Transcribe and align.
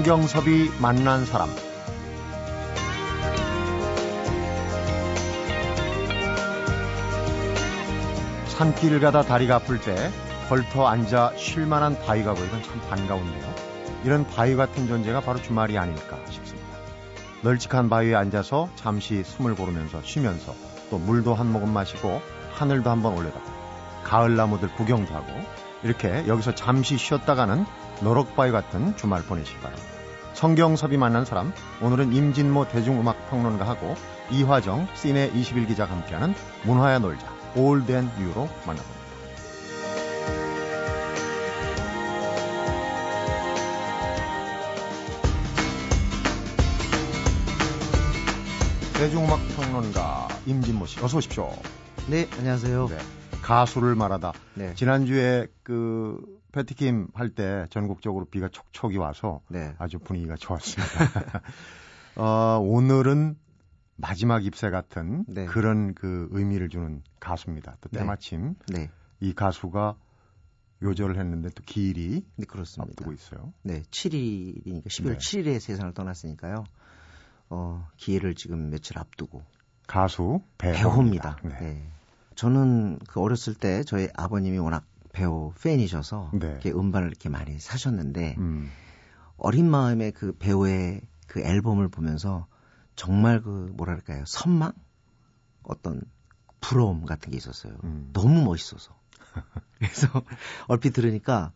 성경섭이 0.00 0.70
만난 0.80 1.26
사람 1.26 1.50
산길 8.46 8.98
가다 9.00 9.20
다리가 9.20 9.56
아플 9.56 9.78
때 9.78 10.10
걸터 10.48 10.86
앉아 10.86 11.34
쉴 11.36 11.66
만한 11.66 12.00
바위가 12.00 12.32
보이면 12.32 12.62
참 12.62 12.80
반가운데요. 12.88 13.54
이런 14.04 14.26
바위 14.26 14.56
같은 14.56 14.88
존재가 14.88 15.20
바로 15.20 15.42
주말이 15.42 15.76
아닐까 15.76 16.18
싶습니다. 16.30 16.66
널찍한 17.42 17.90
바위에 17.90 18.14
앉아서 18.14 18.70
잠시 18.76 19.22
숨을 19.22 19.54
고르면서 19.54 20.00
쉬면서 20.02 20.54
또 20.88 20.96
물도 20.96 21.34
한 21.34 21.52
모금 21.52 21.74
마시고 21.74 22.22
하늘도 22.52 22.88
한번 22.88 23.18
올려다보고 23.18 23.52
가을 24.04 24.34
나무들 24.34 24.74
구경도 24.76 25.14
하고 25.14 25.26
이렇게 25.82 26.26
여기서 26.26 26.54
잠시 26.54 26.96
쉬었다가는 26.96 27.66
노럭바위 28.02 28.50
같은 28.50 28.96
주말 28.96 29.22
보내시기 29.22 29.58
바랍니다. 29.60 29.88
성경섭이 30.34 30.96
만난 30.96 31.24
사람 31.24 31.52
오늘은 31.82 32.12
임진모 32.12 32.68
대중음악평론가하고 32.68 33.94
이화정 34.30 34.88
시네 34.94 35.32
21기자가 35.32 35.88
함께하는 35.88 36.34
문화야 36.64 36.98
놀자 36.98 37.26
올덴 37.56 38.10
유로 38.18 38.48
만나봅니다. 38.66 39.00
대중음악 48.94 49.38
평론가 49.56 50.28
임진모 50.46 50.86
씨 50.86 51.02
어서 51.02 51.18
오십시오. 51.18 51.50
네, 52.06 52.28
안녕하세요. 52.38 52.88
네, 52.88 52.98
가수를 53.42 53.94
말하다. 53.94 54.32
네. 54.54 54.74
지난주에 54.74 55.46
그 55.62 56.39
패티킴 56.52 57.08
할 57.14 57.30
때 57.34 57.66
전국적으로 57.70 58.24
비가 58.24 58.48
촉촉이 58.48 58.96
와서 58.96 59.40
네. 59.48 59.74
아주 59.78 59.98
분위기가 59.98 60.36
좋았습니다. 60.36 61.42
어, 62.16 62.58
오늘은 62.60 63.36
마지막 63.96 64.44
입새 64.44 64.70
같은 64.70 65.24
네. 65.28 65.46
그런 65.46 65.94
그 65.94 66.28
의미를 66.32 66.68
주는 66.68 67.02
가수입니다. 67.20 67.76
또 67.80 67.88
네. 67.90 68.00
때마침 68.00 68.54
네. 68.68 68.90
이 69.20 69.32
가수가 69.34 69.96
요절을 70.82 71.18
했는데 71.18 71.50
또 71.50 71.62
기일이 71.64 72.24
네, 72.36 72.46
그렇습니다. 72.46 72.90
앞두고 72.90 73.12
있어요. 73.12 73.52
네, 73.62 73.82
7일이니까 73.90 74.86
12월 74.86 75.12
네. 75.12 75.18
7일에 75.18 75.60
세상을 75.60 75.92
떠났으니까요. 75.92 76.64
어, 77.50 77.86
기회를 77.96 78.34
지금 78.34 78.70
며칠 78.70 78.98
앞두고 78.98 79.42
가수 79.86 80.40
배우입니다. 80.56 81.36
네. 81.44 81.50
네. 81.60 81.90
저는 82.36 82.98
그 83.00 83.20
어렸을 83.20 83.54
때 83.54 83.82
저희 83.84 84.08
아버님이 84.16 84.56
워낙 84.58 84.84
배우 85.12 85.52
팬이셔서 85.62 86.30
네. 86.34 86.46
이렇게 86.48 86.70
음반을 86.70 87.08
이렇게 87.08 87.28
많이 87.28 87.58
사셨는데 87.58 88.36
음. 88.38 88.70
어린 89.36 89.70
마음에 89.70 90.10
그 90.10 90.32
배우의 90.38 91.00
그 91.26 91.40
앨범을 91.40 91.88
보면서 91.88 92.46
정말 92.96 93.40
그 93.42 93.72
뭐랄까요 93.74 94.24
선망 94.26 94.72
어떤 95.62 96.02
부러움 96.60 97.04
같은 97.06 97.30
게 97.30 97.36
있었어요. 97.36 97.74
음. 97.84 98.10
너무 98.12 98.44
멋있어서. 98.44 98.94
그래서 99.78 100.22
얼핏 100.66 100.92
들으니까 100.92 101.52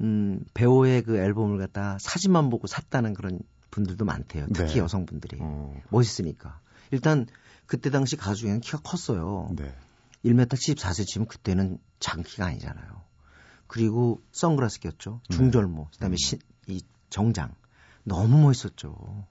음, 0.00 0.44
배우의 0.54 1.02
그 1.02 1.16
앨범을 1.16 1.58
갖다 1.58 1.96
사진만 2.00 2.50
보고 2.50 2.66
샀다는 2.66 3.14
그런 3.14 3.38
분들도 3.70 4.04
많대요. 4.04 4.46
특히 4.52 4.74
네. 4.74 4.78
여성분들이. 4.78 5.38
어. 5.40 5.80
멋있으니까. 5.90 6.60
일단 6.90 7.26
그때 7.66 7.90
당시 7.90 8.16
가수 8.16 8.40
중에는 8.40 8.60
키가 8.60 8.78
컸어요. 8.82 9.48
네. 9.56 9.72
1m 10.24 10.46
74cm면 10.46 11.28
그때는 11.28 11.78
작은 12.00 12.22
키가 12.24 12.46
아니잖아요. 12.46 13.02
그리고 13.66 14.20
선글라스 14.32 14.80
꼈죠. 14.80 15.20
네. 15.30 15.36
중절모. 15.36 15.88
그다음에 15.92 16.14
음. 16.14 16.16
시, 16.16 16.38
이 16.66 16.82
정장. 17.10 17.54
너무 18.04 18.42
멋있었죠. 18.42 19.26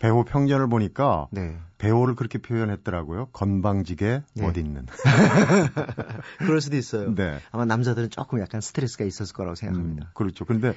배우 0.00 0.24
평전을 0.24 0.68
보니까 0.68 1.28
네. 1.30 1.56
배우를 1.78 2.14
그렇게 2.14 2.38
표현했더라고요. 2.38 3.26
건방지게 3.32 4.22
네. 4.34 4.42
못 4.42 4.56
있는. 4.56 4.86
그럴 6.38 6.60
수도 6.60 6.76
있어요. 6.76 7.14
네. 7.14 7.38
아마 7.52 7.64
남자들은 7.64 8.10
조금 8.10 8.40
약간 8.40 8.60
스트레스가 8.60 9.04
있었을 9.04 9.34
거라고 9.34 9.54
생각합니다. 9.54 10.06
음, 10.06 10.10
그렇죠. 10.14 10.44
근데 10.44 10.74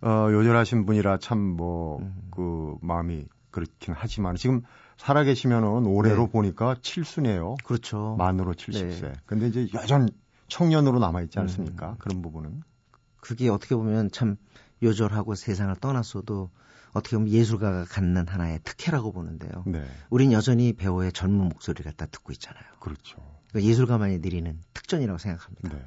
어, 0.00 0.28
요절하신 0.30 0.86
분이라 0.86 1.18
참 1.18 1.38
뭐그 1.38 1.98
음. 2.38 2.78
마음이 2.80 3.26
그렇긴 3.50 3.94
하지만 3.96 4.36
지금 4.36 4.62
살아계시면은 4.96 5.86
올해로 5.86 6.26
네. 6.26 6.32
보니까 6.32 6.74
7순이에요. 6.74 7.62
그렇죠. 7.64 8.16
만으로 8.18 8.54
70세. 8.54 9.02
네. 9.02 9.12
근데 9.26 9.48
이제 9.48 9.68
여전 9.74 10.08
청년으로 10.48 10.98
남아 10.98 11.22
있지 11.22 11.38
않습니까? 11.38 11.90
음. 11.90 11.94
그런 11.98 12.22
부분은. 12.22 12.62
그게 13.20 13.48
어떻게 13.48 13.74
보면 13.74 14.10
참 14.10 14.36
요절하고 14.82 15.34
세상을 15.34 15.74
떠났어도 15.76 16.50
어떻게 16.92 17.16
보면 17.16 17.30
예술가가 17.30 17.84
갖는 17.84 18.26
하나의 18.26 18.60
특혜라고 18.64 19.12
보는데요. 19.12 19.64
네. 19.66 19.84
우린 20.08 20.32
여전히 20.32 20.72
배우의 20.72 21.12
젊은 21.12 21.48
목소리를 21.48 21.84
갖다 21.84 22.06
듣고 22.06 22.32
있잖아요. 22.32 22.64
그렇죠. 22.80 23.16
그러니까 23.50 23.68
예술가만이 23.70 24.18
누리는 24.20 24.58
특전이라고 24.72 25.18
생각합니다. 25.18 25.68
네. 25.70 25.84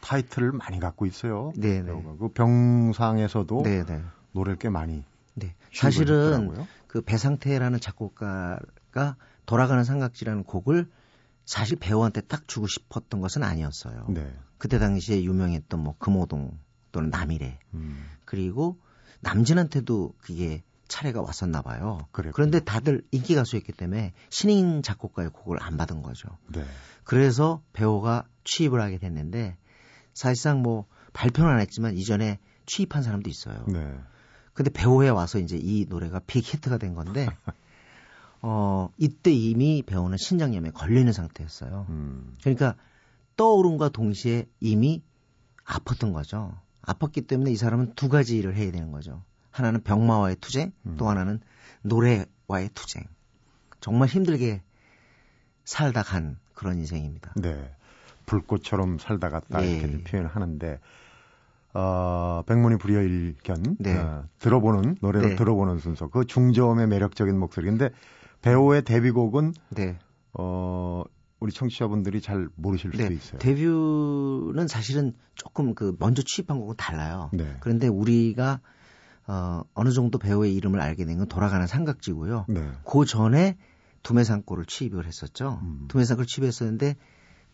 타이틀을 0.00 0.52
많이 0.52 0.80
갖고 0.80 1.06
있어요. 1.06 1.52
네, 1.56 1.82
네. 1.82 1.92
그 2.18 2.28
병상에서도 2.28 3.62
네, 3.62 3.84
네. 3.84 4.02
노래를 4.32 4.56
꽤 4.58 4.68
많이. 4.68 5.04
네. 5.34 5.54
사실은 5.72 6.52
그 6.88 7.02
배상태라는 7.02 7.78
작곡가가 7.80 9.16
돌아가는 9.46 9.84
삼각지라는 9.84 10.42
곡을 10.44 10.90
사실 11.44 11.78
배우한테 11.78 12.20
딱 12.22 12.48
주고 12.48 12.66
싶었던 12.66 13.20
것은 13.20 13.42
아니었어요. 13.42 14.06
네. 14.08 14.34
그때 14.58 14.78
당시에 14.78 15.22
유명했던 15.22 15.80
뭐 15.80 15.94
금호동 15.98 16.58
또는 16.90 17.10
남이래 17.10 17.60
음. 17.74 18.04
그리고 18.24 18.80
남진한테도 19.20 20.14
그게 20.18 20.62
차례가 20.88 21.20
왔었나 21.20 21.62
봐요. 21.62 22.08
그랬군요. 22.12 22.32
그런데 22.34 22.60
다들 22.60 23.02
인기 23.10 23.34
가수였기 23.34 23.72
때문에 23.72 24.14
신인 24.30 24.82
작곡가의 24.82 25.30
곡을 25.30 25.62
안 25.62 25.76
받은 25.76 26.02
거죠. 26.02 26.28
네. 26.48 26.64
그래서 27.04 27.62
배우가 27.72 28.26
취입을 28.44 28.80
하게 28.80 28.98
됐는데 28.98 29.56
사실상 30.14 30.62
뭐 30.62 30.86
발표는 31.12 31.50
안 31.50 31.60
했지만 31.60 31.96
이전에 31.96 32.38
취입한 32.66 33.02
사람도 33.02 33.28
있어요. 33.30 33.64
네. 33.68 33.94
근데 34.58 34.70
배우에 34.70 35.08
와서 35.08 35.38
이제 35.38 35.56
이 35.56 35.86
노래가 35.88 36.20
빅 36.26 36.42
히트가 36.52 36.78
된 36.78 36.96
건데 36.96 37.28
어 38.42 38.90
이때 38.98 39.30
이미 39.30 39.84
배우는 39.86 40.16
신장염에 40.16 40.72
걸리는 40.72 41.12
상태였어요. 41.12 41.86
음. 41.90 42.36
그러니까 42.40 42.74
떠오름과 43.36 43.90
동시에 43.90 44.48
이미 44.58 45.00
아팠던 45.64 46.12
거죠. 46.12 46.58
아팠기 46.82 47.28
때문에 47.28 47.52
이 47.52 47.56
사람은 47.56 47.94
두 47.94 48.08
가지 48.08 48.36
일을 48.36 48.56
해야 48.56 48.72
되는 48.72 48.90
거죠. 48.90 49.22
하나는 49.52 49.80
병마와의 49.84 50.38
투쟁, 50.40 50.72
음. 50.86 50.96
또 50.98 51.08
하나는 51.08 51.38
노래와의 51.82 52.70
투쟁. 52.74 53.04
정말 53.78 54.08
힘들게 54.08 54.60
살다 55.64 56.02
간 56.02 56.36
그런 56.54 56.78
인생입니다. 56.78 57.32
네. 57.36 57.72
불꽃처럼 58.26 58.98
살다 58.98 59.28
갔다 59.28 59.64
예. 59.64 59.76
이렇게 59.76 60.02
표현을 60.02 60.28
하는데 60.28 60.80
어, 61.74 62.42
백문이 62.46 62.78
불여일견 62.78 63.76
네. 63.78 63.96
어, 63.96 64.24
들어보는 64.38 64.96
노래를 65.00 65.30
네. 65.30 65.36
들어보는 65.36 65.78
순서 65.78 66.08
그 66.08 66.24
중저음의 66.24 66.86
매력적인 66.88 67.38
목소리인데 67.38 67.90
배우의 68.42 68.82
데뷔곡은 68.82 69.52
네. 69.70 69.98
어, 70.32 71.04
우리 71.40 71.52
청취자분들이 71.52 72.20
잘 72.20 72.48
모르실 72.56 72.92
수도 72.92 73.08
네. 73.08 73.14
있어요. 73.14 73.38
데뷔는 73.38 74.66
사실은 74.68 75.14
조금 75.34 75.74
그 75.74 75.94
먼저 75.98 76.22
취입한 76.22 76.58
곡은 76.58 76.76
달라요. 76.76 77.30
네. 77.32 77.56
그런데 77.60 77.86
우리가 77.86 78.60
어, 79.26 79.62
어느 79.74 79.90
정도 79.90 80.18
배우의 80.18 80.54
이름을 80.54 80.80
알게 80.80 81.04
된 81.04 81.18
건 81.18 81.28
돌아가는 81.28 81.66
삼각지고요. 81.66 82.46
네. 82.48 82.70
그 82.84 83.04
전에 83.04 83.56
두메산골을 84.02 84.64
취입을 84.64 85.06
했었죠. 85.06 85.60
음. 85.62 85.84
두메산골 85.88 86.24
취입했었는데 86.26 86.96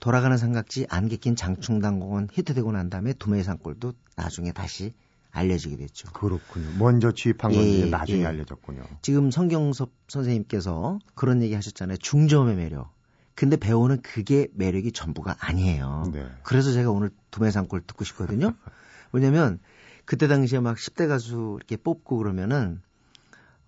돌아가는 0.05 0.37
삼각지 0.37 0.87
안개 0.91 1.17
낀 1.17 1.35
장충당공은 1.35 2.29
히트되고 2.31 2.71
난 2.73 2.91
다음에 2.91 3.15
두메산골도 3.15 3.95
나중에 4.17 4.53
다시 4.53 4.93
알려지게 5.31 5.79
됐죠. 5.79 6.13
그렇군요. 6.13 6.69
먼저 6.79 7.13
취입한 7.13 7.51
건 7.51 7.65
예, 7.65 7.87
나중에 7.87 8.21
예. 8.21 8.27
알려졌군요. 8.27 8.83
지금 9.01 9.31
성경섭 9.31 9.93
선생님께서 10.09 10.99
그런 11.15 11.41
얘기 11.41 11.55
하셨잖아요. 11.55 11.97
중저음의 11.97 12.57
매력. 12.57 12.93
근데 13.35 13.57
배우는 13.57 14.03
그게 14.03 14.49
매력이 14.53 14.93
전부가 14.93 15.37
아니에요. 15.41 16.11
네. 16.13 16.27
그래서 16.43 16.71
제가 16.73 16.91
오늘 16.91 17.09
두메산골 17.31 17.85
듣고 17.87 18.05
싶거든요. 18.05 18.53
왜냐면 19.11 19.59
그때 20.05 20.29
당시에 20.29 20.61
막 20.61 20.77
10대 20.77 21.09
가수 21.09 21.55
이렇게 21.57 21.79
뽑고 21.79 22.19
그러면은 22.19 22.83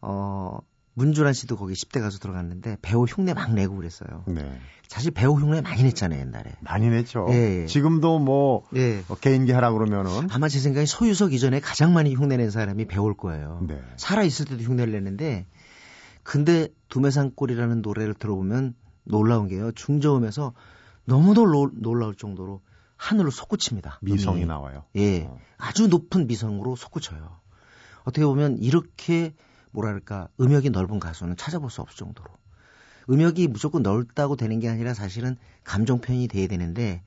어 0.03 0.59
문주란 0.96 1.34
씨도 1.34 1.56
거기 1.56 1.75
10대 1.75 2.00
가수 2.00 2.19
들어갔는데 2.20 2.78
배우 2.81 3.04
흉내 3.04 3.34
막 3.34 3.52
내고 3.52 3.76
그랬어요. 3.76 4.25
네. 4.26 4.58
사실 4.88 5.10
배우 5.10 5.34
흉내 5.34 5.60
많이 5.60 5.82
냈잖아요, 5.82 6.19
옛날에. 6.20 6.52
많이 6.60 6.88
냈죠. 6.88 7.26
예, 7.31 7.62
예. 7.62 7.66
지금도 7.66 8.19
뭐 8.19 8.66
예. 8.75 9.04
어, 9.08 9.14
개인기 9.14 9.52
하라 9.52 9.72
그러면은 9.72 10.28
아마 10.31 10.48
제 10.48 10.58
생각에 10.58 10.87
소유석 10.87 11.34
이전에 11.34 11.60
가장 11.60 11.93
많이 11.93 12.14
흉내 12.14 12.38
낸 12.38 12.50
사람이 12.50 12.87
배우일 12.87 13.14
거예요. 13.14 13.60
네. 13.69 13.78
살아 13.96 14.22
있을 14.22 14.46
때도 14.46 14.62
흉내를 14.62 14.94
냈는데 14.94 15.44
근데 16.22 16.69
두메산골이라는 16.88 17.82
노래를 17.82 18.14
들어보면 18.14 18.75
놀라운 19.04 19.48
게요. 19.48 19.72
중저음에서 19.72 20.54
너무도 21.04 21.44
놀라울 21.75 22.14
정도로 22.16 22.62
하늘로 22.96 23.31
솟구칩니다. 23.31 23.98
미성이 24.00 24.38
음이. 24.38 24.46
나와요. 24.46 24.84
예. 24.96 25.25
어. 25.25 25.38
아주 25.58 25.88
높은 25.88 26.26
미성으로 26.26 26.75
솟구쳐요. 26.75 27.38
어떻게 28.04 28.25
보면 28.25 28.56
이렇게 28.58 29.34
뭐랄까 29.76 30.28
음역이 30.40 30.70
넓은 30.70 30.99
가수는 30.99 31.37
찾아볼 31.37 31.70
수 31.70 31.82
없을 31.82 31.99
정도로 31.99 32.31
음역이 33.11 33.49
무조건 33.49 33.82
넓다고 33.82 34.37
되는 34.37 34.58
게 34.58 34.69
아니라 34.69 34.94
사실은 34.94 35.37
감정 35.64 36.00
표현이 36.00 36.28
돼야 36.28 36.49
되는데 36.49 37.02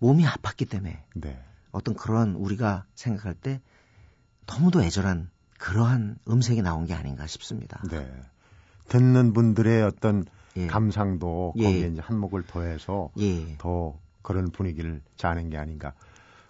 몸이 0.00 0.24
아팠기 0.24 0.68
때문에 0.68 1.04
네. 1.14 1.40
어떤 1.70 1.94
그런 1.94 2.34
우리가 2.34 2.84
생각할 2.96 3.34
때 3.34 3.60
너무도 4.46 4.82
애절한 4.82 5.30
그러한 5.58 6.18
음색이 6.28 6.62
나온 6.62 6.86
게 6.86 6.94
아닌가 6.94 7.26
싶습니다. 7.26 7.80
네. 7.88 8.10
듣는 8.88 9.32
분들의 9.32 9.82
어떤 9.82 10.24
예. 10.56 10.66
감상도 10.66 11.54
예. 11.58 11.64
거기에 11.64 11.88
이제 11.88 12.00
한몫을 12.00 12.44
더해서 12.46 13.10
예. 13.18 13.56
더 13.58 13.98
그런 14.22 14.50
분위기를 14.50 15.02
짜는 15.16 15.50
게 15.50 15.56
아닌가. 15.56 15.92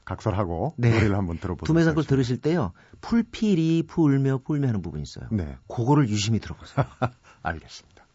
각설하고 0.08 0.74
네. 0.78 0.90
노래를 0.90 1.16
한번 1.16 1.38
들어보도록 1.38 1.66
두메상 1.66 1.94
걸 1.94 2.04
들으실 2.04 2.40
때요. 2.40 2.72
풀필이 3.02 3.84
풀며 3.86 4.38
풀며 4.38 4.66
하는 4.66 4.80
부분이 4.80 5.02
있어요. 5.02 5.28
네. 5.30 5.56
그거를 5.68 6.08
유심히 6.08 6.40
들어보세요. 6.40 6.86
알겠습니다. 7.42 8.06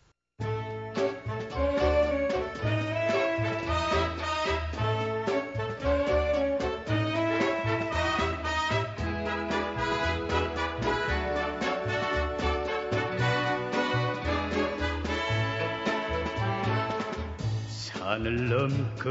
산을 17.70 18.50
넘고 18.50 19.10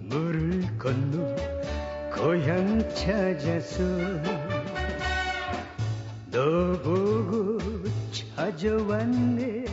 물을 0.00 0.78
건너 0.78 1.51
고향 2.22 2.78
찾아서 2.94 3.82
너 6.30 6.78
보고 6.80 7.58
찾아왔네. 8.36 9.64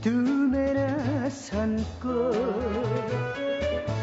두메나 0.00 1.30
산꽃 1.30 2.02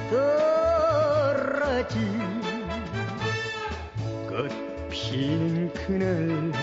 떨어지 0.10 2.00
꽃 4.30 4.50
피는 4.90 5.74
그날 5.74 6.54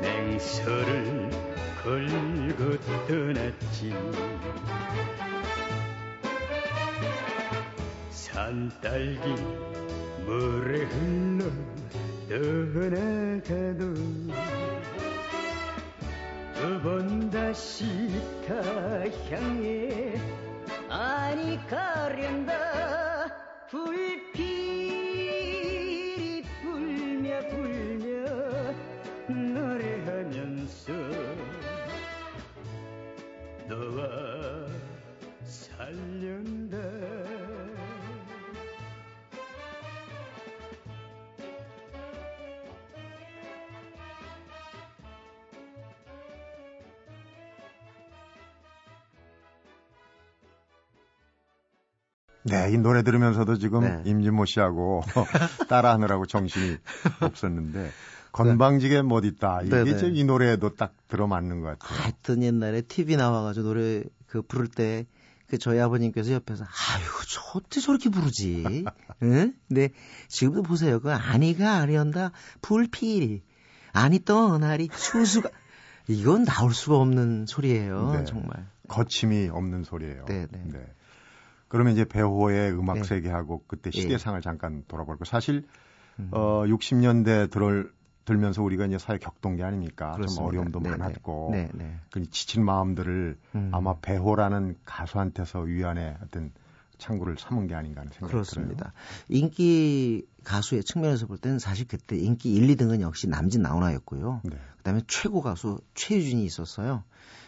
냉서를 0.00 1.30
걸고 1.82 2.78
떠났지 3.08 3.92
산딸기 8.32 9.28
물에 10.24 10.84
흘러 10.84 11.44
떠나가도. 12.28 13.94
두 16.54 16.80
번 16.82 17.28
다시 17.30 17.84
타향해 18.46 20.14
아니 20.88 21.58
가련다. 21.66 22.52
불 23.68 24.11
네, 52.44 52.70
이 52.72 52.78
노래 52.78 53.02
들으면서도 53.02 53.58
지금 53.58 53.80
네. 53.80 54.02
임진모 54.04 54.46
씨하고 54.46 55.02
따라하느라고 55.68 56.26
정신이 56.26 56.76
없었는데 57.20 57.90
건방지게 58.32 59.02
못 59.02 59.24
있다. 59.24 59.62
이게 59.62 59.84
네, 59.84 59.96
네. 59.96 60.10
이 60.12 60.24
노래에도 60.24 60.74
딱 60.74 60.94
들어맞는 61.08 61.60
것 61.60 61.78
같아요. 61.78 62.00
하여튼 62.00 62.42
옛날에 62.42 62.82
TV 62.82 63.16
나와가지고 63.16 63.66
노래 63.66 64.02
그 64.26 64.42
부를 64.42 64.68
때 64.68 65.06
그 65.52 65.58
저희 65.58 65.78
아버님께서 65.80 66.32
옆에서 66.32 66.64
아유 66.64 67.04
저 67.28 67.58
어떻게 67.58 67.82
저렇게 67.82 68.08
부르지? 68.08 68.86
응? 69.22 69.52
근데 69.68 69.90
지금도 70.28 70.62
보세요. 70.62 70.98
그 70.98 71.12
아니가 71.12 71.74
아니한다 71.74 72.32
불필이 72.62 73.42
아니 73.92 74.18
떠나리 74.24 74.88
추수가 74.88 75.50
이건 76.08 76.46
나올 76.46 76.72
수가 76.72 76.96
없는 76.96 77.44
소리예요. 77.46 78.12
네. 78.14 78.24
정말 78.24 78.66
거침이 78.88 79.50
없는 79.50 79.84
소리예요. 79.84 80.24
네, 80.24 80.46
네. 80.50 80.62
네. 80.64 80.78
그러면 81.72 81.94
이제 81.94 82.04
배호의 82.04 82.72
음악 82.72 82.96
네. 82.96 83.02
세계하고 83.02 83.64
그때 83.66 83.90
예. 83.94 83.98
시대상을 83.98 84.38
네. 84.38 84.44
잠깐 84.44 84.84
돌아볼고 84.88 85.24
사실 85.24 85.66
음. 86.18 86.28
어 86.30 86.64
60년대 86.66 87.50
들을 87.50 87.90
들면서 88.26 88.62
우리가 88.62 88.84
이제 88.84 88.98
사회 88.98 89.16
격동기 89.16 89.62
아닙니까? 89.62 90.12
그렇습니다. 90.12 90.34
좀 90.34 90.46
어려움도 90.48 90.80
네네. 90.80 90.96
많았고 90.98 91.48
네, 91.50 91.70
네. 91.72 91.98
그 92.10 92.28
지친 92.28 92.62
마음들을 92.62 93.38
음. 93.54 93.70
아마 93.72 93.96
배호라는 94.00 94.76
가수한테서 94.84 95.60
위안의 95.60 96.18
어떤 96.22 96.52
창구를 96.98 97.36
삼은 97.38 97.68
게 97.68 97.74
아닌가 97.74 98.02
하는 98.02 98.12
생각이 98.12 98.30
그렇습니다. 98.32 98.92
들어요. 98.92 99.40
인기 99.42 100.26
가수의 100.44 100.84
측면에서 100.84 101.26
볼 101.26 101.38
때는 101.38 101.58
사실 101.58 101.88
그때 101.88 102.18
인기 102.18 102.52
1, 102.54 102.66
2등은 102.76 103.00
역시 103.00 103.28
남진 103.28 103.62
나훈아였고요. 103.62 104.42
네. 104.44 104.58
그다음에 104.76 105.00
최고 105.08 105.40
가수 105.40 105.80
최유진이 105.94 106.44
있었어요. 106.44 107.02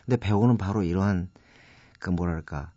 근데 0.07 0.17
배우는 0.17 0.57
바로 0.57 0.83
이러한 0.83 1.29
그 1.99 2.09
뭐랄까 2.09 2.73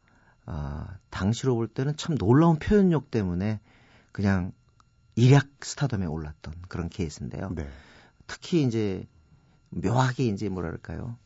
어, 0.48 0.86
당시로 1.10 1.56
볼 1.56 1.68
때는 1.68 1.96
참 1.98 2.18
놀라운 2.18 2.58
표현력 2.58 3.12
때문에 3.12 3.60
그냥 4.12 4.52
일약 5.16 5.48
스타덤에 5.62 6.06
올랐던 6.06 6.54
그런 6.68 6.90
케이스인데요. 6.90 7.52
네. 7.54 7.68
특히 8.28 8.64
이제 8.64 9.06
묘하게 9.70 10.26
이제 10.26 10.50
뭐랄까요. 10.50 11.18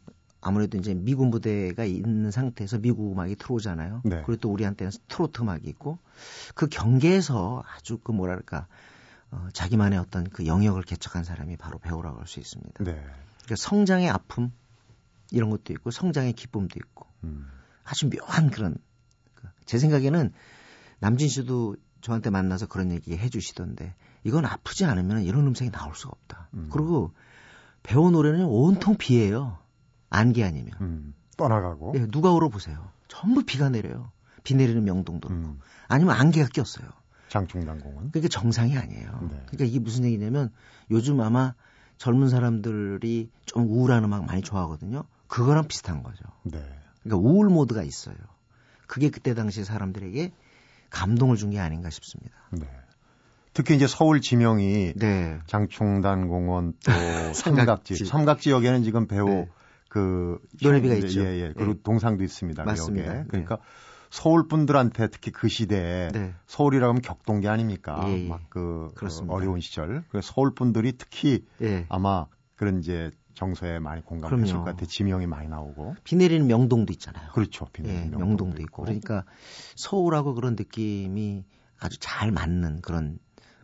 아무래도 0.41 0.77
이제 0.77 0.95
미군 0.95 1.29
부대가 1.29 1.85
있는 1.85 2.31
상태에서 2.31 2.79
미국 2.79 3.11
음악이 3.11 3.35
들어오잖아요. 3.35 4.01
네. 4.05 4.23
그리고 4.25 4.37
또 4.37 4.51
우리한테는 4.51 4.91
트로트 5.07 5.43
음악이 5.43 5.69
있고 5.69 5.99
그 6.55 6.67
경계에서 6.67 7.63
아주 7.75 7.99
그 7.99 8.11
뭐랄까 8.11 8.67
어, 9.29 9.47
자기만의 9.53 9.99
어떤 9.99 10.23
그 10.29 10.47
영역을 10.47 10.81
개척한 10.81 11.23
사람이 11.23 11.57
바로 11.57 11.77
배우라고 11.77 12.19
할 12.19 12.27
수 12.27 12.39
있습니다. 12.39 12.83
네. 12.83 12.93
그러니까 12.93 13.55
성장의 13.55 14.09
아픔 14.09 14.51
이런 15.31 15.51
것도 15.51 15.73
있고 15.73 15.91
성장의 15.91 16.33
기쁨도 16.33 16.79
있고 16.79 17.05
음. 17.23 17.47
아주 17.83 18.09
묘한 18.09 18.49
그런 18.49 18.77
제 19.65 19.77
생각에는 19.77 20.31
남진 20.99 21.27
씨도 21.27 21.75
저한테 22.01 22.29
만나서 22.29 22.67
그런 22.67 22.91
얘기 22.91 23.15
해 23.15 23.29
주시던데 23.29 23.95
이건 24.23 24.45
아프지 24.45 24.85
않으면 24.85 25.23
이런 25.23 25.47
음색이 25.47 25.71
나올 25.71 25.95
수가 25.95 26.11
없다. 26.13 26.49
음. 26.53 26.69
그리고 26.71 27.11
배우 27.83 28.11
노래는 28.11 28.45
온통 28.45 28.97
비예요. 28.97 29.57
안개 30.09 30.43
아니면. 30.43 30.73
음. 30.81 31.13
떠나가고. 31.37 31.93
예, 31.95 32.05
누가 32.07 32.31
울어보세요. 32.31 32.91
전부 33.07 33.43
비가 33.43 33.69
내려요. 33.69 34.11
비 34.43 34.55
내리는 34.55 34.83
명동도 34.83 35.29
음. 35.29 35.59
아니면 35.87 36.15
안개가 36.15 36.49
꼈어요. 36.53 36.87
장충단공은. 37.29 38.11
그게 38.11 38.27
정상이 38.27 38.77
아니에요. 38.77 39.19
네. 39.21 39.43
그러니까 39.47 39.65
이게 39.65 39.79
무슨 39.79 40.03
얘기냐면 40.03 40.51
요즘 40.89 41.21
아마 41.21 41.53
젊은 41.97 42.29
사람들이 42.29 43.29
좀 43.45 43.67
우울한 43.67 44.03
음악 44.03 44.25
많이 44.25 44.41
좋아하거든요. 44.41 45.05
그거랑 45.27 45.67
비슷한 45.67 46.03
거죠. 46.03 46.25
네. 46.43 46.61
그러니까 47.03 47.29
우울 47.29 47.49
모드가 47.49 47.83
있어요. 47.83 48.15
그게 48.91 49.09
그때 49.09 49.33
당시 49.33 49.63
사람들에게 49.63 50.33
감동을 50.89 51.37
준 51.37 51.51
게 51.51 51.59
아닌가 51.59 51.89
싶습니다. 51.89 52.35
네. 52.51 52.67
특히 53.53 53.75
이제 53.75 53.87
서울 53.87 54.19
지명이 54.19 54.93
네. 54.97 55.39
장충단 55.47 56.27
공원 56.27 56.73
또 56.83 56.91
삼각지 57.33 58.03
삼각지 58.03 58.51
역에는 58.51 58.83
지금 58.83 59.07
배우 59.07 59.29
네. 59.29 59.49
그 59.87 60.39
노래비가 60.61 60.95
있죠. 60.95 61.21
예, 61.21 61.39
예. 61.39 61.53
그리고 61.55 61.75
네. 61.75 61.79
동상도 61.83 62.23
있습니다. 62.25 62.63
맞습니다. 62.65 63.07
여기에. 63.09 63.23
그러니까 63.29 63.55
네. 63.55 63.61
서울 64.09 64.49
분들한테 64.49 65.07
특히 65.07 65.31
그 65.31 65.47
시대에 65.47 66.09
네. 66.09 66.33
서울이라고 66.47 66.89
하면 66.89 67.01
격동기 67.01 67.47
아닙니까? 67.47 68.03
예, 68.07 68.25
예. 68.25 68.27
막그 68.27 68.91
그 68.95 69.07
어려운 69.29 69.61
시절. 69.61 70.03
그 70.09 70.19
서울 70.21 70.53
분들이 70.53 70.91
특히 70.97 71.45
예. 71.61 71.85
아마 71.87 72.25
그런 72.57 72.79
이제 72.79 73.09
정서에 73.33 73.79
많이 73.79 74.01
공감했을 74.03 74.55
것 74.57 74.63
같아요. 74.63 74.85
지명이 74.85 75.27
많이 75.27 75.47
나오고. 75.47 75.95
비 76.03 76.15
내리는 76.15 76.47
명동도 76.47 76.93
있잖아요. 76.93 77.31
그렇죠. 77.31 77.65
비 77.73 77.81
내리는 77.81 78.05
예, 78.05 78.09
명동도, 78.09 78.45
명동도 78.45 78.61
있고. 78.63 78.83
그러니까 78.83 79.23
서울하고 79.75 80.33
그런 80.33 80.55
느낌이 80.55 81.45
아주 81.79 81.97
잘 81.99 82.31
맞는 82.31 82.81
그런 82.81 83.19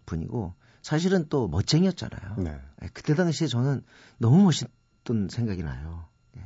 분이고 0.06 0.56
사실은 0.82 1.28
또 1.30 1.48
멋쟁이였잖아요. 1.48 2.36
네. 2.38 2.60
예, 2.84 2.88
그때 2.94 3.14
당시에 3.14 3.48
저는 3.48 3.84
너무 4.18 4.44
멋있던 4.44 5.28
생각이 5.30 5.64
나요. 5.64 6.06
예. 6.38 6.42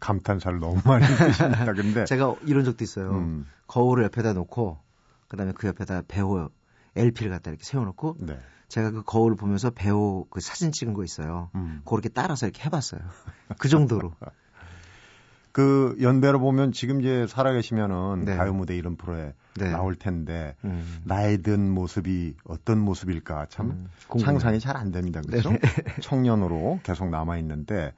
감탄사를 0.00 0.58
너무 0.58 0.80
많이 0.84 1.04
해주십니다. 1.04 1.72
근데 1.72 2.04
제가 2.06 2.34
이런 2.44 2.64
적도 2.64 2.84
있어요. 2.84 3.12
음. 3.12 3.46
거울을 3.66 4.04
옆에다 4.04 4.32
놓고 4.32 4.78
그다음에 5.28 5.52
그 5.52 5.66
옆에다 5.68 6.02
배우 6.08 6.48
LP를 6.96 7.30
갖다 7.30 7.50
이렇게 7.50 7.64
세워놓고 7.64 8.16
네. 8.20 8.38
제가 8.68 8.90
그 8.90 9.02
거울을 9.04 9.36
보면서 9.36 9.70
배우 9.70 10.26
그 10.30 10.40
사진 10.40 10.72
찍은 10.72 10.94
거 10.94 11.04
있어요. 11.04 11.50
음. 11.54 11.82
그렇게 11.84 12.08
따라서 12.08 12.46
이렇게 12.46 12.64
해봤어요. 12.64 13.00
그 13.58 13.68
정도로. 13.68 14.12
그 15.52 15.96
연배로 16.02 16.38
보면 16.38 16.72
지금 16.72 17.00
이제 17.00 17.26
살아계시면은 17.26 18.26
네. 18.26 18.36
가요 18.36 18.52
무대 18.52 18.76
이런 18.76 18.96
프로에 18.96 19.32
네. 19.58 19.70
나올 19.70 19.94
텐데 19.94 20.54
음. 20.64 21.00
나이 21.04 21.38
든 21.38 21.70
모습이 21.70 22.34
어떤 22.44 22.78
모습일까 22.78 23.46
참 23.48 23.70
음, 23.70 24.18
상상이 24.18 24.60
잘 24.60 24.76
안 24.76 24.90
됩니다. 24.92 25.22
그렇죠? 25.26 25.52
네. 25.52 25.58
청년으로 26.02 26.80
계속 26.82 27.08
남아 27.08 27.38
있는데 27.38 27.94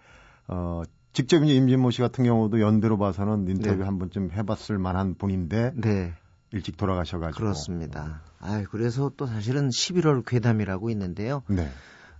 어 0.46 0.82
직접 1.12 1.42
이제 1.42 1.54
임진모 1.54 1.90
씨 1.90 2.00
같은 2.00 2.22
경우도 2.24 2.60
연배로 2.60 2.96
봐서는 2.96 3.48
인터뷰 3.48 3.78
네. 3.78 3.84
한 3.84 3.98
번쯤 3.98 4.30
해봤을 4.30 4.78
만한 4.78 5.16
분인데 5.16 5.72
네. 5.74 6.12
일찍 6.52 6.76
돌아가셔가지고 6.76 7.40
그렇습니다. 7.40 8.22
아 8.40 8.62
그래서 8.70 9.10
또 9.16 9.26
사실은 9.26 9.68
11월 9.68 10.24
괴담이라고 10.26 10.90
있는데요. 10.90 11.42
네. 11.48 11.70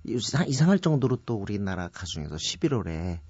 이상 0.05 0.71
할 0.71 0.79
정도로 0.79 1.17
또 1.27 1.35
우리나라 1.35 1.89
가수 1.89 2.15
중에서 2.15 2.37
11월에 2.37 3.21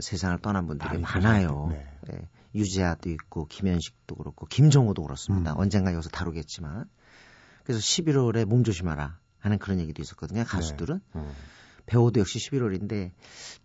세상을 0.00 0.38
떠난 0.38 0.66
분들이 0.66 0.98
많아요. 0.98 1.68
네. 1.70 1.86
네. 2.08 2.28
유재하도 2.54 3.10
있고 3.10 3.46
김현식도 3.46 4.14
그렇고 4.14 4.46
김정호도 4.46 5.02
그렇습니다. 5.02 5.52
음. 5.52 5.58
언젠가 5.58 5.92
여기서 5.94 6.10
다루겠지만 6.10 6.84
그래서 7.64 7.80
11월에 7.80 8.44
몸 8.44 8.62
조심하라 8.62 9.18
하는 9.38 9.58
그런 9.58 9.80
얘기도 9.80 10.02
있었거든요. 10.02 10.44
가수들은 10.44 11.00
네. 11.14 11.20
음. 11.20 11.32
배우도 11.86 12.20
역시 12.20 12.38
11월인데 12.38 13.12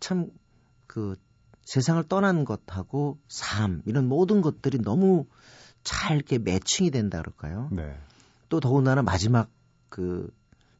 참 0.00 0.30
그 0.88 1.14
세상을 1.64 2.02
떠난 2.08 2.44
것하고 2.44 3.20
삶 3.28 3.82
이런 3.84 4.08
모든 4.08 4.40
것들이 4.40 4.78
너무 4.78 5.26
잘 5.84 6.16
이렇게 6.16 6.38
매칭이 6.38 6.90
된다 6.90 7.18
그럴까요? 7.18 7.68
네. 7.70 7.96
또 8.48 8.60
더군다나 8.60 9.02
마지막 9.02 9.50
그 9.88 10.30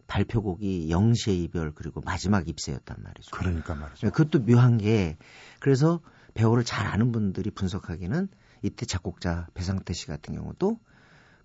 발표곡이 0.07 0.91
영시의 0.91 1.43
이별 1.43 1.73
그리고 1.75 2.01
마지막 2.01 2.49
입세였단 2.49 2.97
말이죠. 3.03 3.31
그러니까 3.33 3.75
말이죠. 3.75 4.11
그것도 4.11 4.45
묘한 4.45 4.79
게 4.79 5.19
그래서 5.61 6.01
배우를 6.35 6.65
잘 6.65 6.87
아는 6.87 7.13
분들이 7.13 7.51
분석하기는 7.51 8.29
이때 8.63 8.87
작곡자 8.87 9.49
배상태 9.55 9.93
씨 9.93 10.07
같은 10.07 10.35
경우도 10.35 10.79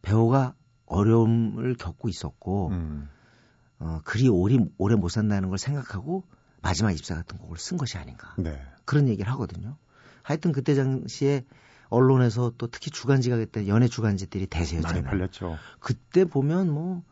배우가 0.01 0.55
어려움을 0.85 1.75
겪고 1.75 2.09
있었고 2.09 2.69
음. 2.69 3.09
어, 3.79 3.99
그리 4.05 4.29
오래, 4.29 4.57
오래 4.77 4.95
못 4.95 5.09
산다는 5.09 5.49
걸 5.49 5.57
생각하고 5.57 6.23
마지막 6.61 6.91
입사 6.91 7.15
같은 7.15 7.37
곡을 7.37 7.57
쓴 7.57 7.77
것이 7.77 7.97
아닌가 7.97 8.33
네. 8.37 8.61
그런 8.85 9.09
얘기를 9.09 9.29
하거든요. 9.33 9.77
하여튼 10.21 10.53
그때 10.53 10.73
당시에 10.73 11.45
언론에서 11.93 12.53
또 12.57 12.67
특히 12.67 12.91
주간지가 12.91 13.37
그때 13.37 13.67
연예 13.67 13.87
주간지들이 13.87 14.47
대세였잖아요. 14.47 15.03
많이 15.03 15.05
팔렸죠. 15.05 15.57
그때 15.79 16.25
보면 16.25 16.71
뭐 16.71 17.03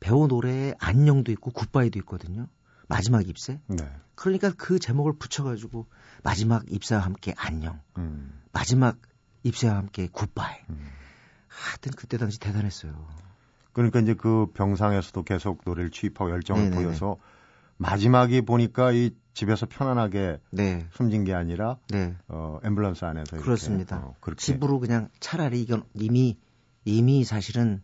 배우 0.00 0.26
노래에 0.26 0.74
안녕도 0.78 1.32
있고 1.32 1.50
굿바이도 1.50 1.98
있거든요. 2.00 2.48
마지막 2.88 3.28
입세. 3.28 3.60
네. 3.66 3.90
그러니까 4.14 4.52
그 4.56 4.78
제목을 4.78 5.14
붙여가지고 5.18 5.86
마지막 6.22 6.64
입사와 6.70 7.02
함께 7.02 7.34
안녕. 7.36 7.80
음. 7.98 8.40
마지막 8.52 8.98
입사와 9.42 9.76
함께 9.76 10.08
굿바이. 10.10 10.54
음. 10.70 10.88
하여튼 11.48 11.92
그때 11.96 12.18
당시 12.18 12.38
대단했어요. 12.38 12.92
그러니까 13.72 14.00
이제 14.00 14.14
그 14.14 14.46
병상에서도 14.54 15.22
계속 15.24 15.62
노래를 15.64 15.90
취입하고 15.90 16.30
열정을 16.30 16.64
네네네. 16.64 16.82
보여서 16.82 17.18
마지막에 17.78 18.40
보니까 18.40 18.92
이 18.92 19.10
집에서 19.34 19.66
편안하게 19.66 20.40
네. 20.50 20.86
숨진 20.92 21.24
게 21.24 21.34
아니라 21.34 21.76
네. 21.90 22.16
어 22.28 22.58
앰뷸런스 22.62 23.04
안에서 23.04 23.36
그렇습니다. 23.36 23.98
어, 23.98 24.14
집으로 24.36 24.80
그냥 24.80 25.10
차라리 25.20 25.60
이건 25.60 25.84
이미 25.92 26.38
이미 26.84 27.24
사실은 27.24 27.82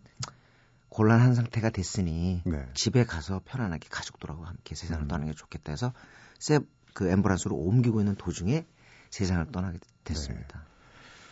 곤란한 0.88 1.34
상태가 1.34 1.70
됐으니 1.70 2.42
네. 2.44 2.66
집에 2.74 3.04
가서 3.04 3.42
편안하게 3.44 3.88
가족들하고 3.90 4.44
함께 4.44 4.74
세상을 4.74 5.04
음. 5.04 5.08
떠나는 5.08 5.32
게 5.32 5.34
좋겠다 5.34 5.72
해서 5.72 5.92
셉그 6.38 7.10
앰뷸런스로 7.10 7.52
옮기고 7.52 8.00
있는 8.00 8.14
도중에 8.14 8.66
세상을 9.10 9.46
떠나게 9.52 9.78
됐습니다. 10.04 10.58
네. 10.58 10.72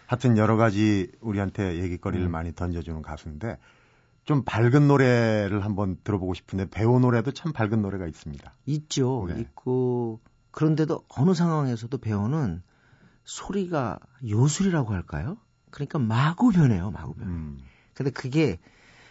하여튼 0.07 0.37
여러 0.37 0.57
가지 0.57 1.11
우리한테 1.21 1.79
얘기거리를 1.79 2.27
음. 2.27 2.31
많이 2.31 2.55
던져주는 2.55 3.01
가수인데 3.01 3.59
좀 4.25 4.45
밝은 4.45 4.87
노래를 4.87 5.65
한번 5.65 5.97
들어보고 6.05 6.35
싶은데 6.35 6.69
배우 6.69 7.01
노래도 7.01 7.33
참 7.33 7.53
밝은 7.53 7.83
노래가 7.83 8.07
있습니다. 8.07 8.53
있죠. 8.67 9.27
네. 9.29 9.41
있고 9.41 10.21
그런데도 10.51 11.05
어느 11.09 11.35
상황에서도 11.35 11.97
배우는 11.99 12.63
소리가 13.25 13.99
요술이라고 14.29 14.93
할까요? 14.93 15.37
그러니까 15.71 15.99
마구 15.99 16.51
변해요, 16.51 16.91
마구 16.91 17.15
변해. 17.15 17.31
음. 17.31 17.59
근데 17.95 18.11
그게 18.11 18.59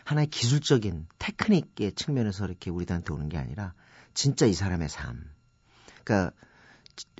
하나의 0.04 0.28
기술적인 0.28 1.08
테크닉의 1.20 1.94
측면에서 1.94 2.46
이렇게 2.46 2.70
우리들한테 2.72 3.14
오는 3.14 3.30
게 3.30 3.38
아니라 3.38 3.74
진짜 4.14 4.46
이 4.46 4.54
사람의 4.54 4.90
삶. 4.90 5.24
그러니까 6.04 6.34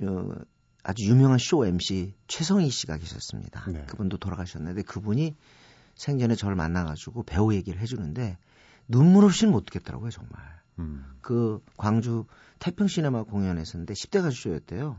어, 0.02 0.34
아주 0.82 1.04
유명한 1.04 1.38
쇼 1.38 1.64
MC 1.64 2.14
최성희 2.26 2.70
씨가 2.70 2.96
계셨습니다. 2.96 3.64
네. 3.70 3.84
그분도 3.86 4.18
돌아가셨는데 4.18 4.82
그분이 4.82 5.36
생전에 5.94 6.34
저를 6.34 6.56
만나가지고 6.56 7.24
배우 7.24 7.52
얘기를 7.52 7.80
해주는데 7.80 8.38
눈물 8.88 9.24
없이는 9.24 9.52
못 9.52 9.64
듣겠더라고요 9.66 10.10
정말. 10.10 10.60
음. 10.78 11.04
그 11.20 11.62
광주 11.76 12.26
태평 12.58 12.88
시네마 12.88 13.24
공연에서인데 13.24 13.94
10대 13.94 14.22
가수 14.22 14.42
쇼였대요. 14.42 14.96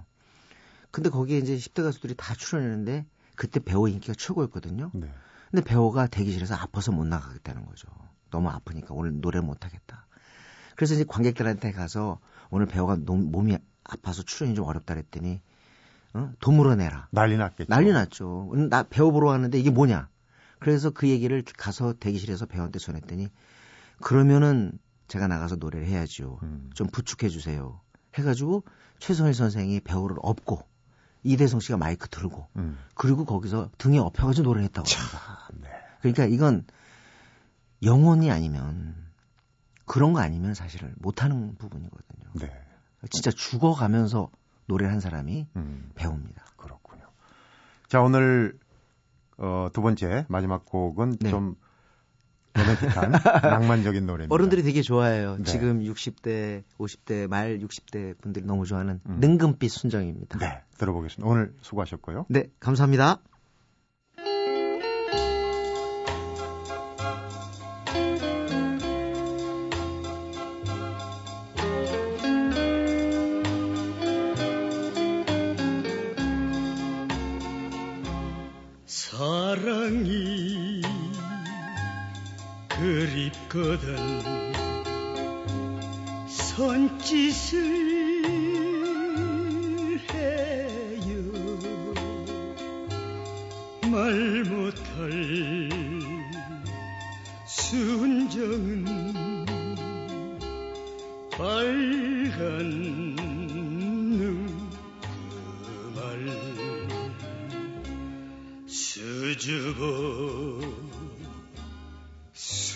근데 0.91 1.10
거기에 1.10 1.38
이제 1.39 1.55
10대 1.55 1.83
가수들이 1.83 2.15
다 2.15 2.33
출연했는데 2.36 3.05
그때 3.36 3.60
배우 3.60 3.88
인기가 3.88 4.13
최고였거든요. 4.13 4.91
네. 4.93 5.12
근데 5.50 5.63
배우가 5.63 6.07
대기실에서 6.07 6.55
아파서 6.55 6.91
못 6.91 7.05
나가겠다는 7.05 7.65
거죠. 7.65 7.88
너무 8.29 8.50
아프니까 8.50 8.93
오늘 8.93 9.19
노래를 9.19 9.45
못 9.45 9.65
하겠다. 9.65 10.05
그래서 10.75 10.93
이제 10.93 11.03
관객들한테 11.07 11.71
가서 11.71 12.19
오늘 12.50 12.65
배우가 12.65 12.98
몸이 12.98 13.57
아파서 13.83 14.24
출연이 14.24 14.55
좀 14.55 14.65
어렵다 14.65 14.93
그랬더니 14.93 15.41
어? 16.13 16.31
돈 16.39 16.55
물어내라. 16.55 17.07
난리 17.12 17.38
났겠죠. 17.38 17.69
난리 17.69 17.91
났죠. 17.91 18.51
나 18.69 18.83
배우 18.83 19.12
보러 19.12 19.29
왔는데 19.29 19.60
이게 19.60 19.69
뭐냐. 19.69 20.10
그래서 20.62 20.91
그 20.91 21.10
얘기를 21.10 21.44
가서 21.58 21.94
대기실에서 21.94 22.46
배우한테 22.46 22.77
전했더니 22.77 23.30
그러면은 24.00 24.77
제가 25.08 25.27
나가서 25.27 25.56
노래를 25.56 25.88
해야죠. 25.88 26.39
음. 26.44 26.70
좀 26.75 26.88
부축해 26.88 27.30
주세요. 27.30 27.82
해가지고 28.13 28.63
최성일 29.00 29.34
선생이 29.34 29.80
배우를 29.80 30.18
업고 30.22 30.63
이대성 31.24 31.62
씨가 31.62 31.77
마이크 31.77 32.08
들고 32.08 32.48
음. 32.58 32.77
그리고 32.94 33.25
거기서 33.25 33.72
등에 33.80 33.98
업혀가지고 33.98 34.44
노래를 34.46 34.65
했다고 34.65 34.88
합니다. 34.88 35.50
네. 35.62 35.70
그러니까 36.01 36.25
이건 36.25 36.63
영혼이 37.82 38.30
아니면 38.30 38.96
그런 39.86 40.13
거 40.13 40.20
아니면 40.20 40.53
사실은 40.53 40.94
못하는 41.00 41.56
부분이거든요. 41.58 42.30
네. 42.36 42.51
진짜 43.10 43.32
죽어가면서 43.32 44.30
노래를 44.68 44.94
한 44.94 45.00
사람이 45.00 45.48
음. 45.56 45.89
배우입니다. 45.96 46.46
그렇군요. 46.56 47.06
자 47.88 48.00
오늘 48.00 48.60
어, 49.38 49.69
두 49.73 49.81
번째 49.81 50.25
마지막 50.29 50.65
곡은 50.65 51.17
네. 51.19 51.29
좀 51.29 51.55
로맨틱한 52.53 53.11
낭만적인 53.43 54.05
노래입니다. 54.05 54.33
어른들이 54.33 54.63
되게 54.63 54.81
좋아해요. 54.81 55.38
네. 55.38 55.43
지금 55.43 55.79
60대, 55.81 56.63
50대, 56.77 57.27
말 57.27 57.59
60대 57.59 58.19
분들이 58.19 58.45
너무 58.45 58.65
좋아하는 58.65 59.00
음. 59.05 59.17
능금빛 59.19 59.71
순정입니다. 59.71 60.39
네, 60.39 60.61
들어보겠습니다. 60.77 61.29
오늘 61.29 61.53
수고하셨고요. 61.61 62.25
네, 62.29 62.50
감사합니다. 62.59 63.21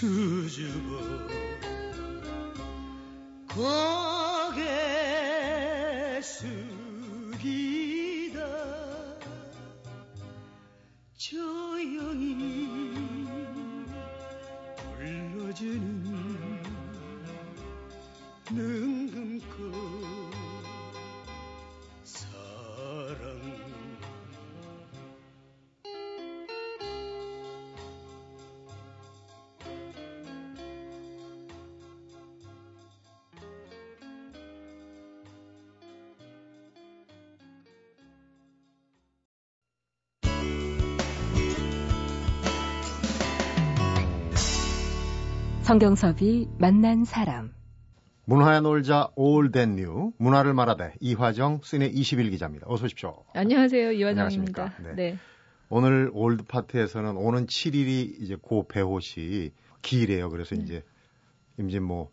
수줍어 0.06 1.26
성경섭이 45.66 46.48
만난 46.60 47.06
사람. 47.06 47.52
문화야 48.26 48.60
놀자 48.60 49.10
Old 49.16 49.47
and 49.47 49.78
New 49.78 50.12
문화를 50.20 50.54
말하다 50.54 50.94
이화정 51.00 51.62
시네 51.64 51.88
21 51.88 52.30
기자입니다. 52.30 52.68
어서 52.70 52.86
오십시오. 52.86 53.24
안녕하세요. 53.34 53.94
이화정입니다. 53.94 54.76
네. 54.84 54.94
네. 54.94 55.18
오늘 55.70 56.12
Old 56.14 56.44
파트에서는 56.44 57.18
오는 57.18 57.48
7일이 57.48 58.22
이제 58.22 58.38
고 58.40 58.68
배호 58.68 59.00
씨 59.00 59.54
기일이에요. 59.82 60.30
그래서 60.30 60.54
네. 60.56 60.62
이제 60.62 60.84
임진모 61.58 62.12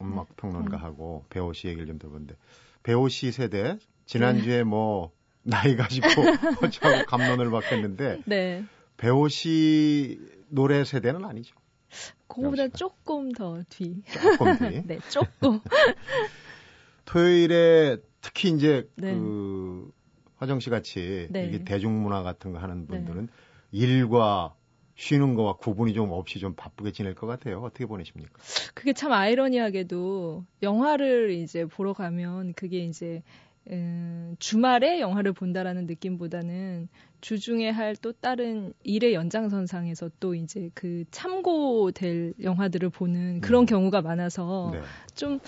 음악 0.00 0.34
평론가하고 0.36 1.26
배호 1.30 1.52
씨 1.52 1.68
얘기를 1.68 1.86
좀 1.86 2.00
들어보는데 2.00 2.34
배호 2.82 3.08
씨 3.08 3.30
세대 3.30 3.78
지난주에 4.06 4.56
네. 4.56 4.62
뭐 4.64 5.12
나이 5.44 5.76
가지고 5.76 6.06
어쩌고 6.66 7.04
갑론을박했는데 7.06 8.22
네. 8.26 8.64
배호 8.96 9.28
씨 9.28 10.18
노래 10.48 10.82
세대는 10.82 11.24
아니죠. 11.24 11.61
그거보다 12.26 12.68
조금 12.68 13.32
더 13.32 13.62
뒤. 13.68 14.02
조금 14.12 14.58
뒤. 14.58 14.82
네, 14.86 14.98
조금. 15.10 15.60
토요일에 17.04 17.98
특히 18.20 18.50
이제 18.50 18.88
네. 18.96 19.12
그 19.14 19.92
화정 20.36 20.60
씨 20.60 20.70
같이 20.70 21.28
네. 21.30 21.46
이게 21.46 21.64
대중문화 21.64 22.22
같은 22.22 22.52
거 22.52 22.58
하는 22.58 22.86
네. 22.86 22.86
분들은 22.86 23.26
네. 23.26 23.32
일과 23.72 24.54
쉬는 24.94 25.34
거와 25.34 25.56
구분이 25.56 25.94
좀 25.94 26.12
없이 26.12 26.38
좀 26.38 26.54
바쁘게 26.54 26.92
지낼 26.92 27.14
것 27.14 27.26
같아요. 27.26 27.60
어떻게 27.62 27.86
보내십니까? 27.86 28.32
그게 28.74 28.92
참 28.92 29.12
아이러니하게도 29.12 30.44
영화를 30.62 31.30
이제 31.30 31.64
보러 31.64 31.92
가면 31.92 32.54
그게 32.54 32.78
이제 32.78 33.22
음, 33.70 34.34
주말에 34.38 35.00
영화를 35.00 35.32
본다라는 35.32 35.86
느낌보다는 35.86 36.88
주중에 37.20 37.70
할 37.70 37.94
또 38.02 38.12
다른 38.12 38.72
일의 38.82 39.14
연장선상에서 39.14 40.10
또 40.18 40.34
이제 40.34 40.70
그 40.74 41.04
참고될 41.12 42.34
영화들을 42.42 42.90
보는 42.90 43.40
그런 43.40 43.62
음. 43.62 43.66
경우가 43.66 44.02
많아서 44.02 44.70
네. 44.72 44.80
좀 45.14 45.38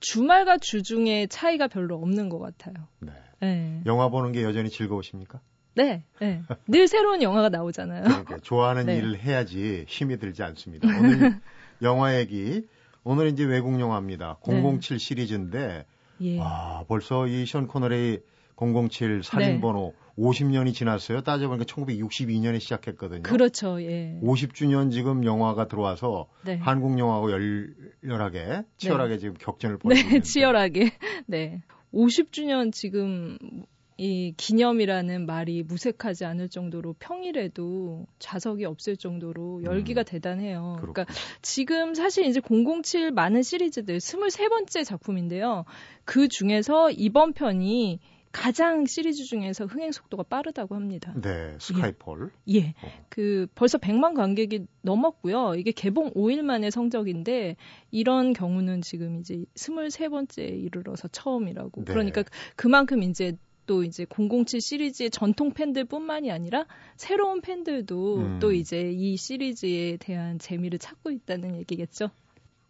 주말과 0.00 0.58
주중에 0.58 1.26
차이가 1.26 1.66
별로 1.66 1.96
없는 1.96 2.28
것 2.28 2.38
같아요. 2.38 2.74
네. 3.00 3.12
네. 3.40 3.82
영화 3.86 4.08
보는 4.08 4.32
게 4.32 4.42
여전히 4.44 4.70
즐거우십니까? 4.70 5.40
네, 5.74 6.04
네. 6.20 6.42
늘 6.68 6.86
새로운 6.86 7.20
영화가 7.20 7.48
나오잖아요. 7.48 8.04
그러니까 8.04 8.38
좋아하는 8.38 8.86
네. 8.86 8.98
일을 8.98 9.18
해야지 9.18 9.84
힘이 9.88 10.18
들지 10.18 10.42
않습니다. 10.44 10.86
오늘 10.86 11.40
영화 11.82 12.16
얘기, 12.16 12.62
오늘 13.02 13.26
이제 13.28 13.44
외국 13.44 13.80
영화입니다. 13.80 14.38
007 14.44 15.00
시리즈인데 15.00 15.84
예. 16.20 16.38
아, 16.40 16.84
벌써 16.88 17.26
이 17.26 17.44
션 17.46 17.66
코너의 17.66 18.22
007 18.56 19.22
살인번호 19.24 19.94
네. 19.96 20.22
50년이 20.22 20.72
지났어요. 20.74 21.22
따져보니까 21.22 21.64
1962년에 21.64 22.60
시작했거든요. 22.60 23.22
그렇죠. 23.24 23.82
예. 23.82 24.20
50주년 24.22 24.92
지금 24.92 25.24
영화가 25.24 25.66
들어와서 25.66 26.28
네. 26.44 26.56
한국 26.58 26.96
영화하고 26.98 27.32
열렬하게 27.32 28.62
치열하게 28.76 29.14
네. 29.14 29.18
지금 29.18 29.34
격전을 29.34 29.78
벌이고 29.78 29.94
네, 29.94 30.00
있는데. 30.06 30.20
치열하게. 30.24 30.92
네. 31.26 31.62
50주년 31.92 32.72
지금 32.72 33.38
이 33.96 34.34
기념이라는 34.36 35.26
말이 35.26 35.62
무색하지 35.62 36.24
않을 36.24 36.48
정도로 36.48 36.94
평일에도 36.98 38.06
좌석이 38.18 38.64
없을 38.64 38.96
정도로 38.96 39.62
열기가 39.62 40.02
음, 40.02 40.04
대단해요. 40.04 40.76
그렇구나. 40.80 41.04
그러니까 41.04 41.14
지금 41.42 41.94
사실 41.94 42.24
이제 42.24 42.40
007 42.40 43.12
많은 43.12 43.42
시리즈들 43.42 43.98
23번째 43.98 44.84
작품인데요. 44.84 45.64
그 46.04 46.26
중에서 46.28 46.90
이번 46.90 47.34
편이 47.34 48.00
가장 48.34 48.84
시리즈 48.84 49.22
중에서 49.22 49.64
흥행 49.64 49.92
속도가 49.92 50.24
빠르다고 50.24 50.74
합니다. 50.74 51.14
네, 51.22 51.56
스카이폴. 51.60 52.32
예. 52.48 52.54
예. 52.54 52.74
어. 52.82 52.90
그 53.08 53.46
벌써 53.54 53.78
100만 53.78 54.16
관객이 54.16 54.66
넘었고요. 54.82 55.54
이게 55.54 55.70
개봉 55.70 56.10
5일 56.14 56.42
만의 56.42 56.72
성적인데 56.72 57.54
이런 57.92 58.32
경우는 58.32 58.82
지금 58.82 59.20
이제 59.20 59.44
23번째에 59.54 60.64
이르러서 60.64 61.06
처음이라고. 61.06 61.84
네. 61.84 61.92
그러니까 61.92 62.24
그만큼 62.56 63.04
이제 63.04 63.36
또 63.66 63.82
이제 63.84 64.06
007 64.06 64.60
시리즈의 64.60 65.10
전통 65.10 65.52
팬들뿐만이 65.52 66.30
아니라 66.30 66.66
새로운 66.96 67.40
팬들도 67.40 68.16
음. 68.16 68.38
또 68.40 68.52
이제 68.52 68.90
이 68.92 69.16
시리즈에 69.16 69.96
대한 69.98 70.38
재미를 70.38 70.78
찾고 70.78 71.10
있다는 71.10 71.56
얘기겠죠. 71.56 72.10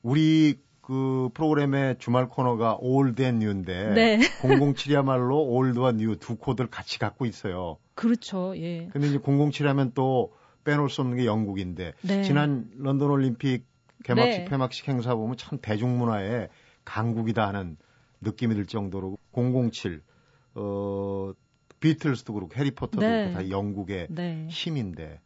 우리 0.03 0.59
그 0.81 1.31
프로그램의 1.33 1.97
주말 1.99 2.29
코너가 2.29 2.77
Old 2.79 3.23
and 3.23 3.39
New인데 3.39 3.95
네. 3.95 4.19
007이야말로 4.43 5.49
Old와 5.49 5.93
New 5.93 6.17
두 6.17 6.37
코드를 6.37 6.71
같이 6.71 6.99
갖고 6.99 7.25
있어요. 7.25 7.79
그렇죠. 7.95 8.55
예. 8.57 8.89
근데 8.93 9.09
이제 9.09 9.19
007 9.19 9.67
하면 9.69 9.93
또 9.95 10.33
빼놓을 10.65 10.91
수 10.91 11.01
없는 11.01 11.17
게 11.17 11.27
영국인데 11.27 11.95
네. 12.03 12.23
지난 12.23 12.71
런던 12.77 13.11
올림픽 13.11 13.65
개막식 14.05 14.41
네. 14.41 14.45
폐막식 14.45 14.89
행사 14.89 15.15
보면 15.15 15.37
참 15.39 15.59
대중문화의 15.63 16.49
강국이다 16.85 17.47
하는 17.47 17.77
느낌이 18.21 18.55
들 18.55 18.67
정도로 18.67 19.17
007 19.33 20.03
어, 20.55 21.33
비틀스도 21.81 22.33
그렇고 22.33 22.55
해리포터도 22.57 23.01
네. 23.01 23.25
그렇고 23.25 23.35
다 23.35 23.51
영국의 23.51 24.07
네. 24.11 24.47
힘인데 24.49 25.21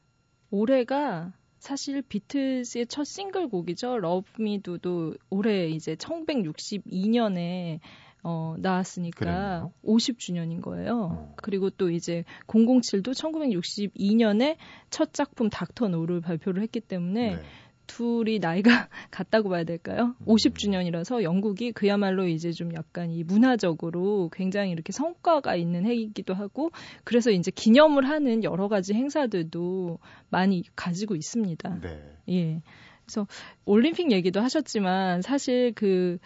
올해가 0.50 1.32
사실 1.58 2.02
비틀스의 2.02 2.86
첫 2.86 3.04
싱글 3.04 3.48
곡이죠. 3.48 3.98
Love 3.98 4.40
Me 4.40 4.65
Do도 4.65 5.14
올해 5.30 5.68
이제 5.68 5.94
1962년에 5.96 7.80
어, 8.22 8.56
나왔으니까 8.58 9.18
그랬나요? 9.18 9.72
50주년인 9.84 10.60
거예요. 10.60 11.10
어. 11.12 11.34
그리고 11.36 11.70
또 11.70 11.90
이제 11.90 12.24
007도 12.46 13.12
1962년에 13.12 14.56
첫 14.90 15.12
작품 15.12 15.48
Dr. 15.50 15.88
No를 15.88 16.20
발표를 16.20 16.62
했기 16.62 16.80
때문에 16.80 17.36
네. 17.36 17.42
둘이 17.88 18.38
나이가 18.38 18.70
같다고 19.10 19.48
봐야 19.48 19.64
될까요? 19.64 20.14
50주년이라서 20.26 21.16
음. 21.16 21.22
영국이 21.24 21.72
그야말로 21.72 22.28
이제 22.28 22.52
좀 22.52 22.72
약간 22.74 23.10
이 23.10 23.24
문화적으로 23.24 24.30
굉장히 24.32 24.70
이렇게 24.70 24.92
성과가 24.92 25.56
있는 25.56 25.84
해이기도 25.84 26.34
하고 26.34 26.70
그래서 27.02 27.32
이제 27.32 27.50
기념을 27.50 28.08
하는 28.08 28.44
여러 28.44 28.68
가지 28.68 28.94
행사들도 28.94 29.98
많이 30.28 30.62
가지고 30.76 31.16
있습니다. 31.16 31.80
네. 31.80 32.12
예. 32.28 32.62
그래서 33.04 33.26
올림픽 33.64 34.12
얘기도 34.12 34.40
하셨지만 34.40 35.22
사실 35.22 35.72
그 35.74 36.18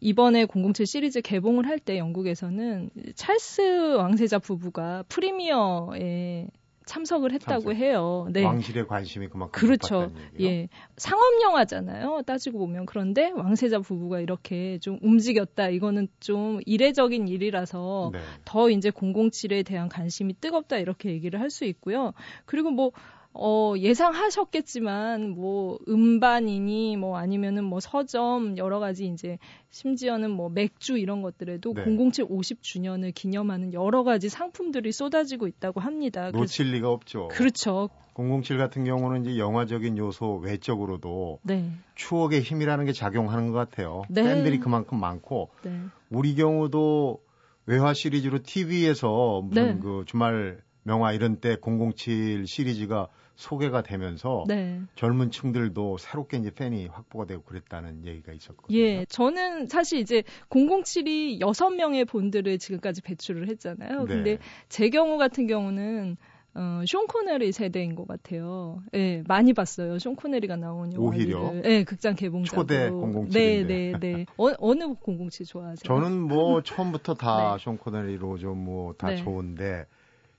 이번에 0.00 0.46
007 0.46 0.86
시리즈 0.86 1.20
개봉을 1.20 1.66
할 1.66 1.80
때 1.80 1.98
영국에서는 1.98 2.90
찰스 3.14 3.94
왕세자 3.96 4.38
부부가 4.38 5.04
프리미어에 5.08 6.46
참석을 6.88 7.32
했다고 7.32 7.72
참석. 7.72 7.76
해요. 7.76 8.28
네. 8.32 8.42
왕실의 8.44 8.86
관심이 8.88 9.28
그만큼 9.28 9.52
그렇죠. 9.52 10.10
예. 10.40 10.68
상업 10.96 11.22
영화잖아요. 11.42 12.22
따지고 12.26 12.58
보면 12.58 12.86
그런데 12.86 13.30
왕세자 13.30 13.80
부부가 13.80 14.20
이렇게 14.20 14.78
좀 14.78 14.98
움직였다. 15.02 15.68
이거는 15.68 16.08
좀 16.18 16.60
이례적인 16.64 17.28
일이라서 17.28 18.10
네. 18.14 18.20
더 18.44 18.70
이제 18.70 18.90
007에 18.90 19.64
대한 19.66 19.88
관심이 19.88 20.34
뜨겁다 20.40 20.78
이렇게 20.78 21.10
얘기를 21.10 21.38
할 21.40 21.48
수 21.50 21.64
있고요. 21.64 22.12
그리고 22.44 22.70
뭐 22.70 22.92
어, 23.40 23.74
예상하셨겠지만, 23.78 25.30
뭐, 25.30 25.78
음반이니, 25.88 26.96
뭐, 26.96 27.16
아니면은 27.16 27.62
뭐, 27.62 27.78
서점, 27.78 28.58
여러 28.58 28.80
가지 28.80 29.06
이제, 29.06 29.38
심지어는 29.70 30.32
뭐, 30.32 30.48
맥주 30.48 30.98
이런 30.98 31.22
것들에도 31.22 31.72
네. 31.72 31.84
007 31.84 32.26
50주년을 32.26 33.14
기념하는 33.14 33.72
여러 33.74 34.02
가지 34.02 34.28
상품들이 34.28 34.90
쏟아지고 34.90 35.46
있다고 35.46 35.78
합니다. 35.78 36.32
놓칠 36.32 36.72
리가 36.72 36.90
없죠. 36.90 37.28
그렇죠. 37.28 37.90
007 38.14 38.58
같은 38.58 38.84
경우는 38.84 39.24
이제 39.24 39.38
영화적인 39.38 39.96
요소 39.96 40.38
외적으로도 40.38 41.38
네. 41.44 41.70
추억의 41.94 42.40
힘이라는 42.40 42.86
게 42.86 42.92
작용하는 42.92 43.52
것 43.52 43.58
같아요. 43.58 44.02
네. 44.08 44.24
팬들이 44.24 44.58
그만큼 44.58 44.98
많고, 44.98 45.50
네. 45.62 45.78
우리 46.10 46.34
경우도 46.34 47.20
외화 47.66 47.94
시리즈로 47.94 48.42
TV에서 48.42 49.42
무슨 49.44 49.74
네. 49.76 49.78
그 49.80 50.02
주말 50.06 50.60
명화 50.82 51.12
이런 51.12 51.36
때 51.36 51.56
007 51.60 52.46
시리즈가 52.46 53.08
소개가 53.38 53.82
되면서 53.82 54.44
네. 54.48 54.80
젊은 54.96 55.30
층들도 55.30 55.98
새롭게 55.98 56.38
이제 56.38 56.50
팬이 56.50 56.88
확보가 56.88 57.24
되고 57.24 57.40
그랬다는 57.42 58.04
얘기가 58.04 58.32
있었거든요. 58.32 58.76
예, 58.76 59.04
저는 59.08 59.68
사실 59.68 60.00
이제 60.00 60.24
007이 60.50 61.38
6명의 61.40 62.06
본들을 62.06 62.58
지금까지 62.58 63.00
배출을 63.02 63.48
했잖아요. 63.48 64.06
네. 64.06 64.06
근데 64.06 64.38
제 64.68 64.90
경우 64.90 65.18
같은 65.18 65.46
경우는 65.46 66.16
어, 66.54 66.82
쇼 66.84 67.06
코네리 67.06 67.52
세대인 67.52 67.94
것 67.94 68.08
같아요. 68.08 68.82
예, 68.94 69.22
많이 69.28 69.52
봤어요. 69.52 70.00
쇼 70.00 70.14
코네리가 70.14 70.56
나온 70.56 70.92
영화를. 70.92 71.20
오히려. 71.20 71.52
예, 71.64 71.84
극장 71.84 72.16
개봉작. 72.16 72.52
초대 72.52 72.90
007. 72.90 73.28
네, 73.30 73.62
네, 73.62 73.92
네. 74.00 74.26
어, 74.36 74.48
어느 74.58 74.94
007 75.00 75.46
좋아하세요? 75.46 75.84
저는 75.84 76.20
뭐 76.22 76.60
처음부터 76.62 77.14
다 77.14 77.33
숀 77.33 77.70
네. 77.70 77.76
코네리로 77.76 78.38
좀 78.38 78.64
뭐다 78.64 79.10
네. 79.10 79.16
좋은데 79.16 79.86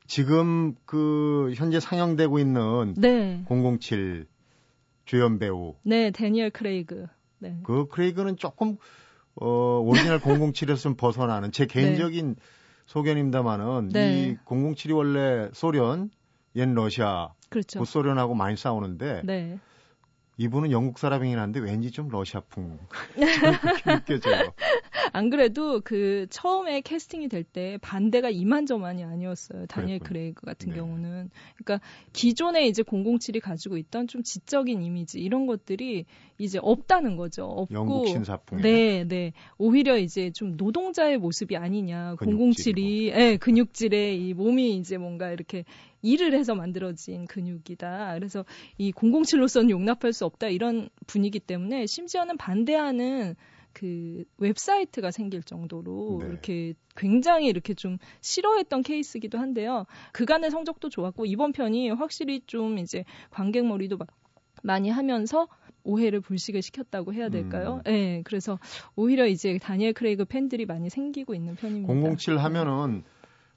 지금 0.10 0.74
그 0.86 1.54
현재 1.56 1.80
상영되고 1.80 2.40
있는 2.40 2.96
네. 2.98 3.46
007 3.48 4.26
주연 5.06 5.38
배우 5.38 5.76
네, 5.84 6.10
대니얼 6.10 6.50
크레이그. 6.50 7.06
네. 7.38 7.60
그 7.64 7.88
크레이그는 7.88 8.36
조금 8.36 8.78
어 9.36 9.80
오리지널 9.80 10.20
007에서 10.20 10.78
좀 10.78 10.96
벗어나는 10.98 11.52
제 11.52 11.68
개인적인 11.68 12.36
네. 12.36 12.42
소견입니다만은 12.88 13.90
네. 13.90 14.32
이 14.32 14.38
007이 14.46 14.96
원래 14.96 15.50
소련, 15.54 16.10
옛 16.56 16.68
러시아, 16.68 17.30
그렇죠. 17.50 17.86
소련하고 17.86 18.34
많이 18.34 18.58
싸우는데 18.58 19.22
네. 19.26 19.60
이분은 20.38 20.72
영국 20.72 20.98
사람이긴 20.98 21.38
한데 21.38 21.60
왠지 21.60 21.92
좀 21.92 22.08
러시아풍 22.10 22.80
느껴져요. 23.86 24.54
안 25.14 25.30
그래도 25.30 25.82
그 25.82 26.28
처음에 26.30 26.82
캐스팅이 26.82 27.28
될 27.28 27.44
때 27.44 27.78
반대가 27.82 28.30
이만저만이 28.30 29.04
아니었어요. 29.04 29.66
다니엘 29.68 30.00
크레이그 30.00 30.46
같은 30.46 30.70
네. 30.70 30.76
경우는. 30.76 31.30
그러니까 31.56 31.86
기존에 32.14 32.68
이제 32.68 32.84
007이 32.84 33.42
가지고 33.42 33.78
있던 33.78 34.08
좀 34.08 34.24
지적인 34.24 34.82
이미지 34.82 35.20
이런 35.20 35.48
것들이 35.48 36.06
이제 36.38 36.60
없다는 36.62 37.16
거죠. 37.16 37.46
없고 37.46 37.74
영국 37.74 38.08
신사풍. 38.08 38.62
네, 38.62 39.04
네. 39.06 39.34
오히려 39.58 39.98
이제 39.98 40.32
좀 40.32 40.58
노동자의 40.58 41.18
모습이 41.18 41.58
아니냐. 41.58 42.16
근육질이고. 42.16 42.80
007이 42.80 43.06
예, 43.08 43.14
네, 43.14 43.38
근육질에 43.38 44.16
이 44.16 44.34
몸이 44.34 44.78
이제 44.78 44.98
뭔가 44.98 45.32
이렇게 45.32 45.66
일을 46.02 46.34
해서 46.34 46.56
만들어진 46.56 47.26
근육이다. 47.26 48.14
그래서 48.16 48.46
이 48.78 48.92
007로서는 48.92 49.70
용납할 49.70 50.14
수 50.14 50.26
없다 50.26 50.48
이런 50.48 50.90
분위기 51.08 51.40
때문에 51.40 51.86
심지어는 51.88 52.38
반대하는 52.38 53.36
그 53.74 54.24
웹사이트가 54.38 55.12
생길 55.12 55.44
정도로 55.44 56.20
네. 56.22 56.28
이렇게 56.28 56.74
굉장히 56.96 57.48
이렇게 57.48 57.74
좀 57.74 57.98
싫어했던 58.22 58.84
케이스기도 58.84 59.38
한데요. 59.38 59.86
그간의 60.14 60.52
성적도 60.52 60.90
좋았고 60.90 61.26
이번 61.26 61.52
편이 61.52 61.92
확실히 61.92 62.42
좀 62.46 62.78
이제 62.78 63.06
관객몰이도 63.32 63.98
많이 64.64 64.90
하면서 64.90 65.48
오해를 65.84 66.20
불식을 66.20 66.62
시켰다고 66.62 67.14
해야 67.14 67.30
될까요? 67.30 67.82
음. 67.86 67.92
네, 67.92 68.22
그래서 68.26 68.60
오히려 68.96 69.26
이제 69.26 69.58
다니엘 69.58 69.94
크레이그 69.94 70.26
팬들이 70.26 70.66
많이 70.66 70.90
생기고 70.90 71.34
있는 71.34 71.56
편입니다. 71.56 72.16
007 72.18 72.38
하면은 72.38 73.04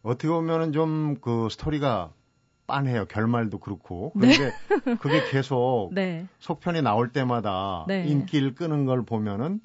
어떻게 0.02 0.28
보면은 0.28 0.72
좀 0.72 1.16
그 1.20 1.48
스토리가 1.50 2.12
빤해요. 2.66 3.06
결말도 3.06 3.58
그렇고. 3.58 4.12
네. 4.14 4.32
그런데 4.36 4.54
네. 4.84 4.96
그게 4.96 5.20
계속 5.30 5.90
네. 5.94 6.26
속편이 6.38 6.82
나올 6.82 7.12
때마다 7.12 7.84
네. 7.88 8.06
인기를 8.06 8.54
끄는 8.54 8.86
걸 8.86 9.04
보면은 9.04 9.60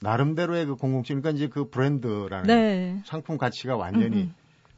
나름대로의 0.00 0.66
그 0.66 0.76
007, 0.76 1.20
그러니까 1.20 1.30
이제 1.30 1.48
그 1.48 1.68
브랜드라는 1.70 2.46
네. 2.46 3.02
상품 3.04 3.38
가치가 3.38 3.76
완전히 3.76 4.22
음음. 4.22 4.34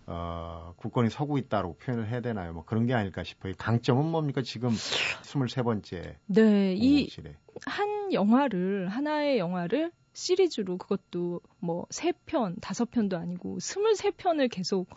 어, 0.06 0.72
국권이 0.76 1.10
서고 1.10 1.36
있다고 1.38 1.76
표현을 1.76 2.08
해야 2.08 2.20
되나요? 2.20 2.52
뭐 2.54 2.64
그런 2.64 2.86
게 2.86 2.94
아닐까 2.94 3.24
싶어요. 3.24 3.52
강점은 3.58 4.06
뭡니까? 4.06 4.42
지금 4.42 4.70
23번째. 4.70 6.14
네, 6.26 6.74
이 6.74 7.08
한 7.66 8.12
영화를 8.12 8.88
하나의 8.88 9.38
영화를 9.38 9.92
시리즈로 10.12 10.78
그것도 10.78 11.40
뭐세 11.60 12.12
편, 12.26 12.56
다섯 12.60 12.90
편도 12.90 13.16
아니고 13.16 13.58
23편을 13.58 14.50
계속 14.50 14.88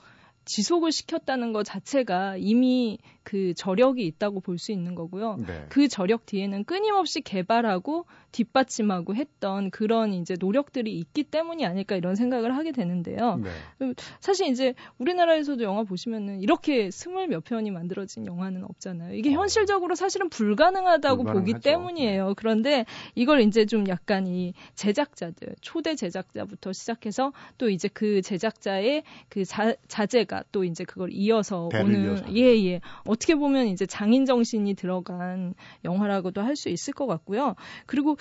지속을 0.45 0.91
시켰다는 0.91 1.53
것 1.53 1.63
자체가 1.63 2.38
이미 2.38 2.97
그 3.23 3.53
저력이 3.53 4.05
있다고 4.05 4.39
볼 4.39 4.62
수 4.62 4.71
있는 4.71 4.93
거고요. 4.93 5.38
네. 5.47 5.65
그 5.69 5.88
저력 5.88 6.25
뒤에는 6.27 6.65
끊임없이 6.65 7.21
개발하고 7.21 8.05
뒷받침하고 8.31 9.15
했던 9.15 9.71
그런 9.71 10.13
이제 10.13 10.36
노력들이 10.39 10.97
있기 10.99 11.23
때문이 11.23 11.65
아닐까 11.65 11.95
이런 11.95 12.15
생각을 12.15 12.55
하게 12.55 12.71
되는데요. 12.71 13.38
네. 13.38 13.93
사실 14.19 14.47
이제 14.47 14.73
우리나라에서도 14.99 15.63
영화 15.63 15.84
보시면은 15.84 16.41
이렇게 16.41 16.91
스물 16.91 17.27
몇 17.27 17.43
편이 17.43 17.71
만들어진 17.71 18.25
영화는 18.25 18.63
없잖아요. 18.63 19.15
이게 19.15 19.31
어. 19.31 19.39
현실적으로 19.39 19.95
사실은 19.95 20.29
불가능하다고 20.29 21.23
보기 21.23 21.55
때문이에요. 21.55 22.27
네. 22.27 22.34
그런데 22.38 22.86
이걸 23.15 23.41
이제 23.41 23.65
좀 23.65 23.88
약간 23.89 24.27
이 24.27 24.53
제작자들, 24.75 25.55
초대 25.62 25.95
제작자부터 25.95 26.71
시작해서 26.71 27.34
또 27.57 27.69
이제 27.69 27.89
그 27.91 28.21
제작자의 28.21 29.03
그 29.27 29.43
자, 29.43 29.75
자제가 29.88 30.43
또 30.51 30.63
이제 30.63 30.84
그걸 30.84 31.10
이어서 31.12 31.69
오는 31.73 32.36
예예 32.36 32.65
예. 32.65 32.81
어떻게 33.12 33.36
보면 33.36 33.67
이제 33.67 33.86
장인 33.86 34.26
정신이 34.26 34.74
들어간 34.76 35.54
영화라고도 35.84 36.41
할 36.41 36.56
수 36.56 36.69
있을 36.69 36.93
것 36.93 37.08
같고요. 37.08 37.56
그리고 37.86 38.17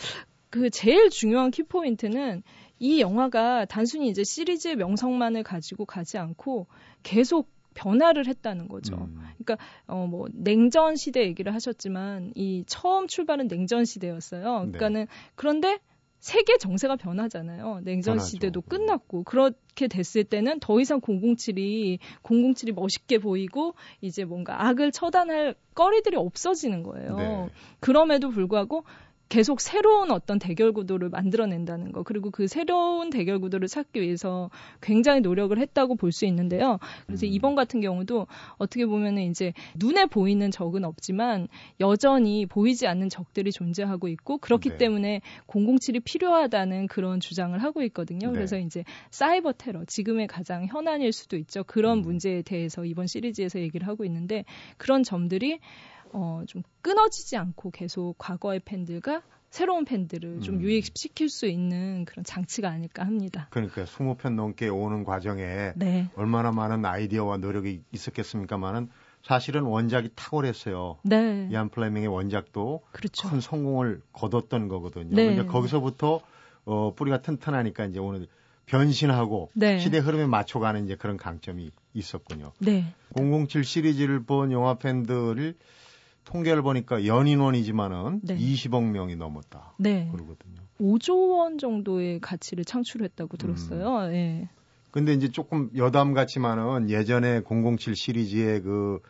그 0.51 0.71
제일 0.71 1.11
중요한 1.11 1.51
키포인트는 1.51 2.43
이 2.79 3.01
영화가 3.01 3.67
단순히 3.67 4.09
이제 4.09 4.25
시리즈의 4.25 4.77
명성만을 4.77 5.43
가지고 5.43 5.85
가지 5.85 6.19
않고 6.19 6.67
계속 7.03 7.49
변화를 7.75 8.27
했다는 8.27 8.67
거죠. 8.69 8.97
음. 8.97 9.21
그러니까 9.39 9.59
어 9.87 10.07
뭐 10.07 10.27
냉전 10.33 10.97
시대 10.97 11.23
얘기를 11.23 11.55
하셨지만 11.55 12.33
이 12.35 12.65
처음 12.67 13.07
출발은 13.07 13.47
냉전 13.49 13.85
시대였어요. 13.85 14.43
네. 14.43 14.73
그러니까는 14.73 15.01
네. 15.03 15.07
그런데 15.37 15.79
세계 16.21 16.59
정세가 16.59 16.97
변하잖아요. 16.97 17.81
냉전 17.83 18.17
변하죠. 18.17 18.29
시대도 18.29 18.61
끝났고 18.61 19.25
그렇게 19.25 19.89
됐을 19.89 20.23
때는 20.25 20.61
더 20.61 20.79
이상 20.79 21.01
007이 21.01 21.99
007이 22.23 22.73
멋있게 22.73 23.19
보이고 23.19 23.75
이제 24.03 24.25
뭔가 24.25 24.67
악을 24.67 24.93
처단할 24.93 25.55
거리들이 25.75 26.17
없어지는 26.17 26.83
거예요. 26.83 27.17
네. 27.17 27.49
그럼에도 27.81 28.29
불구하고 28.29 28.85
계속 29.31 29.61
새로운 29.61 30.11
어떤 30.11 30.41
대결 30.41 30.73
구도를 30.73 31.09
만들어낸다는 31.09 31.93
거 31.93 32.03
그리고 32.03 32.31
그 32.33 32.49
새로운 32.49 33.11
대결 33.11 33.39
구도를 33.39 33.69
찾기 33.69 34.03
위해서 34.03 34.51
굉장히 34.83 35.21
노력을 35.21 35.57
했다고 35.57 35.95
볼 35.95 36.11
수 36.11 36.27
있는데요. 36.27 36.81
그래서 37.07 37.25
음. 37.25 37.31
이번 37.33 37.55
같은 37.55 37.81
경우도 37.81 38.27
어떻게 38.59 38.85
보면은 38.85 39.23
이제 39.23 39.53
눈에 39.77 40.07
보이는 40.07 40.51
적은 40.51 40.85
없지만 40.85 41.47
여전히 41.79 42.47
보이지 42.47 42.89
않는 42.89 43.09
적들이 43.09 43.53
존재하고 43.53 44.09
있고 44.09 44.39
그렇기 44.39 44.71
네. 44.71 44.79
때문에 44.79 45.21
007이 45.47 46.03
필요하다는 46.03 46.89
그런 46.89 47.21
주장을 47.21 47.57
하고 47.63 47.83
있거든요. 47.85 48.27
네. 48.27 48.33
그래서 48.33 48.59
이제 48.59 48.83
사이버 49.13 49.53
테러 49.53 49.85
지금의 49.85 50.27
가장 50.27 50.67
현안일 50.67 51.13
수도 51.13 51.37
있죠. 51.37 51.63
그런 51.63 51.99
음. 51.99 52.03
문제에 52.03 52.43
대해서 52.43 52.85
이번 52.85 53.07
시리즈에서 53.07 53.61
얘기를 53.61 53.87
하고 53.87 54.05
있는데 54.05 54.45
그런 54.77 55.05
점들이 55.05 55.61
어, 56.13 56.43
좀 56.47 56.63
끊어지지 56.83 57.37
않고 57.37 57.71
계속 57.71 58.15
과거의 58.19 58.61
팬들과 58.61 59.23
새로운 59.51 59.85
팬들을 59.85 60.41
좀 60.41 60.57
음. 60.57 60.61
유입시킬 60.63 61.29
수 61.29 61.47
있는 61.47 62.05
그런 62.05 62.25
장치가 62.25 62.71
아닐까 62.71 63.05
합니다. 63.05 63.49
그러니까 63.51 63.85
20편 63.85 64.35
넘게 64.35 64.69
오는 64.69 65.03
과정에 65.03 65.73
네. 65.75 66.09
얼마나 66.15 66.53
많은 66.53 66.85
아이디어와 66.85 67.39
노력이 67.39 67.83
있었겠습니까만은 67.93 68.89
사실은 69.25 69.63
원작이 69.63 70.11
탁월했어요. 70.15 70.99
네. 71.03 71.49
이안 71.51 71.69
플레밍의 71.69 72.09
원작도 72.09 72.83
그렇죠. 72.93 73.29
큰 73.29 73.41
성공을 73.41 74.03
거뒀던 74.13 74.69
거거든요. 74.69 75.15
네. 75.15 75.35
근데 75.35 75.45
거기서부터 75.45 76.21
어, 76.65 76.95
뿌리가 76.95 77.21
튼튼하니까 77.21 77.87
이제 77.87 77.99
오늘 77.99 78.29
변신하고 78.67 79.51
네. 79.55 79.81
시대 79.81 79.99
흐름에 79.99 80.27
맞춰가는 80.27 80.85
이제 80.85 80.95
그런 80.95 81.17
강점이 81.17 81.73
있었군요. 81.93 82.53
네. 82.61 82.95
007 83.17 83.65
시리즈를 83.65 84.23
본 84.23 84.53
영화 84.53 84.75
팬들을 84.75 85.57
통계를 86.31 86.63
보니까 86.63 87.07
연인원이지만은 87.07 88.21
네. 88.23 88.37
20억 88.37 88.85
명이 88.91 89.17
넘었다. 89.17 89.75
네. 89.79 90.09
그러거든요. 90.13 90.61
5조 90.81 91.31
원 91.37 91.59
정도의 91.59 92.21
가치를 92.21 92.65
창출했다고 92.65 93.37
들었어요. 93.37 94.07
음. 94.07 94.13
예. 94.15 94.49
근데 94.91 95.13
이제 95.13 95.29
조금 95.29 95.71
여담 95.77 96.15
같지만은 96.15 96.91
예전에 96.91 97.43
007 97.43 97.95
시리즈의 97.95 98.63
그 98.63 99.01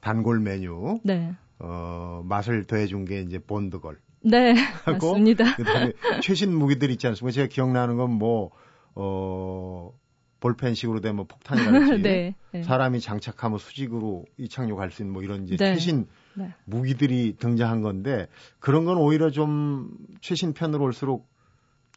단골 0.00 0.40
메뉴 0.40 0.98
네. 1.04 1.34
어, 1.58 2.22
맛을 2.24 2.64
더해준 2.64 3.04
게 3.04 3.20
이제 3.22 3.38
본드걸. 3.38 3.98
네. 4.22 4.52
하고 4.84 5.12
맞습니다. 5.12 5.56
그다음에 5.56 5.92
최신 6.22 6.54
무기들 6.54 6.90
있지 6.90 7.06
않습니까? 7.06 7.32
제가 7.32 7.46
기억나는 7.48 7.96
건 7.96 8.10
뭐 8.10 8.50
어, 8.94 9.92
볼펜식으로 10.40 11.00
되면 11.00 11.26
폭탄이라든지 11.26 12.02
네, 12.02 12.34
네. 12.52 12.62
사람이 12.62 13.00
장착하면 13.00 13.58
수직으로 13.58 14.24
이착륙할 14.38 14.90
수 14.90 15.02
있는 15.02 15.12
뭐 15.12 15.22
이런 15.22 15.44
이제 15.44 15.56
네. 15.56 15.74
최신 15.74 16.06
네. 16.40 16.54
무기들이 16.64 17.36
등장한 17.38 17.82
건데 17.82 18.26
그런 18.58 18.84
건 18.84 18.96
오히려 18.98 19.30
좀 19.30 19.90
최신 20.20 20.52
편으로 20.52 20.84
올수록 20.84 21.28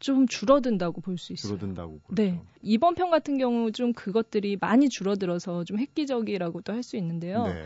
좀 0.00 0.26
줄어든다고 0.26 1.00
볼 1.00 1.16
수 1.16 1.32
있어요. 1.32 1.56
줄어든다고. 1.56 2.00
그렇죠. 2.06 2.14
네. 2.22 2.40
이번 2.62 2.94
편 2.94 3.10
같은 3.10 3.38
경우 3.38 3.70
좀 3.72 3.92
그것들이 3.92 4.58
많이 4.60 4.88
줄어들어서 4.88 5.64
좀 5.64 5.78
획기적이라고도 5.78 6.72
할 6.72 6.82
수 6.82 6.96
있는데요. 6.96 7.46
네. 7.46 7.64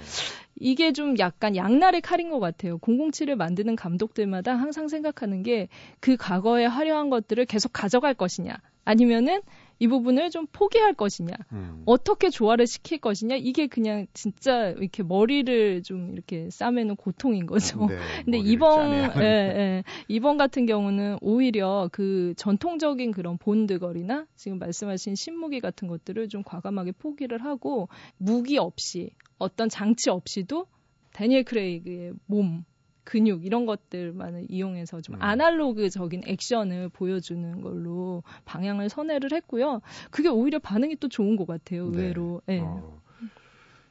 이게 0.61 0.93
좀 0.93 1.19
약간 1.19 1.57
양날의 1.57 2.01
칼인 2.03 2.31
것 2.31 2.39
같아요. 2.39 2.79
007을 2.79 3.35
만드는 3.35 3.75
감독들마다 3.77 4.55
항상 4.55 4.89
생각하는 4.89 5.43
게 5.43 5.69
그 6.01 6.17
과거에 6.17 6.67
화려한 6.67 7.11
것들을 7.11 7.45
계속 7.47 7.73
가져갈 7.73 8.15
것이냐 8.15 8.55
아니면은 8.85 9.41
이 9.79 9.87
부분을 9.87 10.31
좀 10.31 10.47
포기할 10.53 10.95
것이냐, 10.95 11.33
음. 11.53 11.83
어떻게 11.87 12.31
조화를 12.31 12.67
시킬 12.67 12.99
것이냐, 12.99 13.37
이게 13.37 13.67
그냥 13.67 14.07
진짜 14.13 14.71
이렇게 14.71 15.03
머리를 15.03 15.83
좀 15.83 16.13
이렇게 16.13 16.51
싸매는 16.51 16.97
고통인 16.97 17.47
거죠. 17.47 17.87
네, 17.87 17.97
근데 18.25 18.39
이번, 18.39 18.93
예, 19.21 19.23
예, 19.23 19.85
이번 20.09 20.37
같은 20.37 20.67
경우는 20.67 21.19
오히려 21.21 21.89
그 21.93 22.35
전통적인 22.37 23.13
그런 23.13 23.39
본드거리나 23.39 24.27
지금 24.37 24.59
말씀하신 24.59 25.15
신무기 25.15 25.61
같은 25.61 25.89
것들을 25.89 26.29
좀 26.29 26.43
과감하게 26.43 26.93
포기를 26.93 27.45
하고 27.45 27.89
무기 28.17 28.59
없이 28.59 29.11
어떤 29.39 29.69
장치 29.69 30.11
없이도 30.11 30.67
데니엘 31.13 31.45
크레이그의 31.45 32.13
몸, 32.27 32.65
근육 33.09 33.47
이런 33.47 33.65
것들만을 33.65 34.49
이용해서 34.51 35.01
좀 35.01 35.15
음. 35.15 35.23
아날로그적인 35.23 36.25
액션을 36.27 36.91
보여주는 36.91 37.63
걸로 37.63 38.23
방향을 38.45 38.91
선회를 38.91 39.33
했고요. 39.33 39.81
그게 40.11 40.29
오히려 40.29 40.59
반응이 40.59 40.97
또 40.97 41.09
좋은 41.09 41.37
것 41.37 41.47
같아요. 41.47 41.89
네. 41.91 42.03
의외로. 42.03 42.43
네. 42.45 42.57
네. 42.57 42.67
어. 42.67 43.01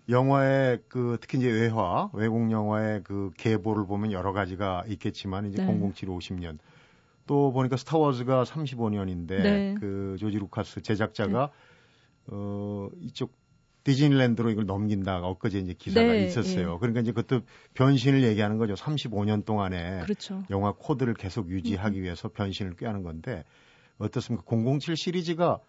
영화의 0.07 0.83
그 0.87 1.17
특히 1.19 1.39
이제 1.39 1.49
외화, 1.49 2.11
외국 2.13 2.51
영화의 2.51 3.01
그 3.03 3.31
계보를 3.37 3.87
보면 3.87 4.11
여러 4.11 4.33
가지가 4.33 4.83
있겠지만 4.87 5.47
이제 5.47 5.65
네. 5.65 5.65
007 5.65 6.09
50년 6.09 6.59
또 7.25 7.51
보니까 7.51 7.75
스타워즈가 7.75 8.43
35년인데 8.43 9.27
네. 9.27 9.75
그 9.79 10.15
조지 10.19 10.37
루카스 10.37 10.81
제작자가 10.81 11.47
네. 11.47 12.33
어 12.33 12.89
이쪽 13.01 13.33
디즈니랜드로 13.87 14.49
이걸 14.49 14.65
넘긴다. 14.65 15.19
엊그제 15.19 15.59
이제 15.59 15.73
기사가 15.73 16.11
네, 16.11 16.25
있었어요. 16.25 16.73
예. 16.73 16.77
그러니까 16.77 16.99
이제 16.99 17.13
그것도 17.13 17.43
변신을 17.73 18.21
얘기하는 18.23 18.57
거죠. 18.57 18.73
35년 18.73 19.45
동안에 19.45 20.01
그렇죠. 20.01 20.43
영화 20.49 20.73
코드를 20.73 21.13
계속 21.13 21.49
유지하기 21.49 21.97
음. 21.97 22.03
위해서 22.03 22.27
변신을 22.27 22.75
꾀하는 22.75 23.03
건데 23.03 23.45
어떻습니까? 23.97 24.43
007 24.45 24.97
시리즈가 24.97 25.59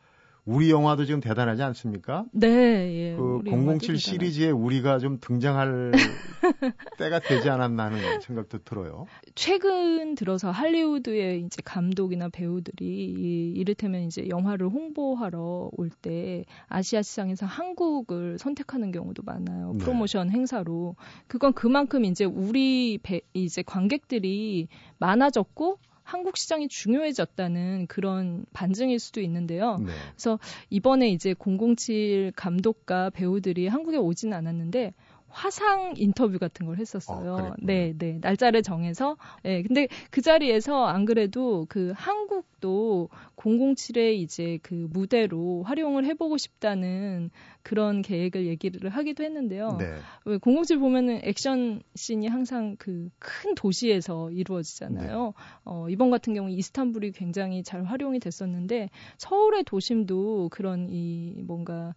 우리 0.44 0.70
영화도 0.70 1.04
지금 1.04 1.20
대단하지 1.20 1.62
않습니까? 1.62 2.24
네, 2.32 2.48
예. 2.48 3.16
그007 3.18 3.98
시리즈에 3.98 4.50
우리가 4.50 4.98
좀 4.98 5.18
등장할 5.20 5.92
때가 6.98 7.18
되지 7.20 7.50
않았나 7.50 7.84
하는 7.84 8.20
생각도 8.20 8.58
들어요. 8.64 9.06
최근 9.34 10.14
들어서 10.14 10.50
할리우드의 10.50 11.42
이제 11.42 11.60
감독이나 11.64 12.28
배우들이 12.30 12.86
이, 12.86 13.52
이를테면 13.56 14.02
이제 14.02 14.28
영화를 14.28 14.68
홍보하러 14.68 15.70
올 15.72 15.90
때 16.00 16.44
아시아 16.68 17.02
시장에서 17.02 17.44
한국을 17.46 18.38
선택하는 18.38 18.92
경우도 18.92 19.22
많아요. 19.24 19.72
네. 19.72 19.78
프로모션 19.78 20.30
행사로. 20.30 20.96
그건 21.26 21.52
그만큼 21.52 22.04
이제 22.04 22.24
우리 22.24 22.98
배, 23.02 23.20
이제 23.34 23.62
관객들이 23.62 24.68
많아졌고 24.98 25.78
한국 26.08 26.38
시장이 26.38 26.68
중요해졌다는 26.68 27.86
그런 27.86 28.46
반증일 28.54 28.98
수도 28.98 29.20
있는데요. 29.20 29.76
네. 29.76 29.92
그래서 30.12 30.38
이번에 30.70 31.10
이제 31.10 31.34
007 31.38 32.32
감독과 32.34 33.10
배우들이 33.10 33.68
한국에 33.68 33.98
오지는 33.98 34.34
않았는데 34.34 34.94
화상 35.28 35.94
인터뷰 35.96 36.38
같은 36.38 36.66
걸 36.66 36.78
했었어요. 36.78 37.34
어, 37.34 37.54
네, 37.58 37.94
네. 37.96 38.18
날짜를 38.20 38.62
정해서. 38.62 39.16
네, 39.42 39.62
근데 39.62 39.88
그 40.10 40.20
자리에서 40.20 40.86
안 40.86 41.04
그래도 41.04 41.66
그 41.68 41.92
한국도 41.94 43.08
007의 43.36 44.14
이제 44.14 44.58
그 44.62 44.88
무대로 44.90 45.62
활용을 45.62 46.04
해 46.06 46.14
보고 46.14 46.36
싶다는 46.36 47.30
그런 47.62 48.02
계획을 48.02 48.46
얘기를 48.46 48.90
하기도 48.90 49.22
했는데요. 49.22 49.76
네. 49.78 49.94
왜 50.24 50.38
007 50.38 50.78
보면은 50.78 51.20
액션 51.24 51.82
씬이 51.94 52.26
항상 52.26 52.76
그 52.76 53.08
큰 53.18 53.54
도시에서 53.54 54.30
이루어지잖아요. 54.30 55.24
네. 55.26 55.32
어, 55.64 55.88
이번 55.88 56.10
같은 56.10 56.34
경우 56.34 56.50
이스탄불이 56.50 57.12
굉장히 57.12 57.62
잘 57.62 57.84
활용이 57.84 58.20
됐었는데 58.20 58.90
서울의 59.18 59.64
도심도 59.64 60.48
그런 60.50 60.88
이 60.90 61.42
뭔가 61.44 61.88
음, 61.88 61.92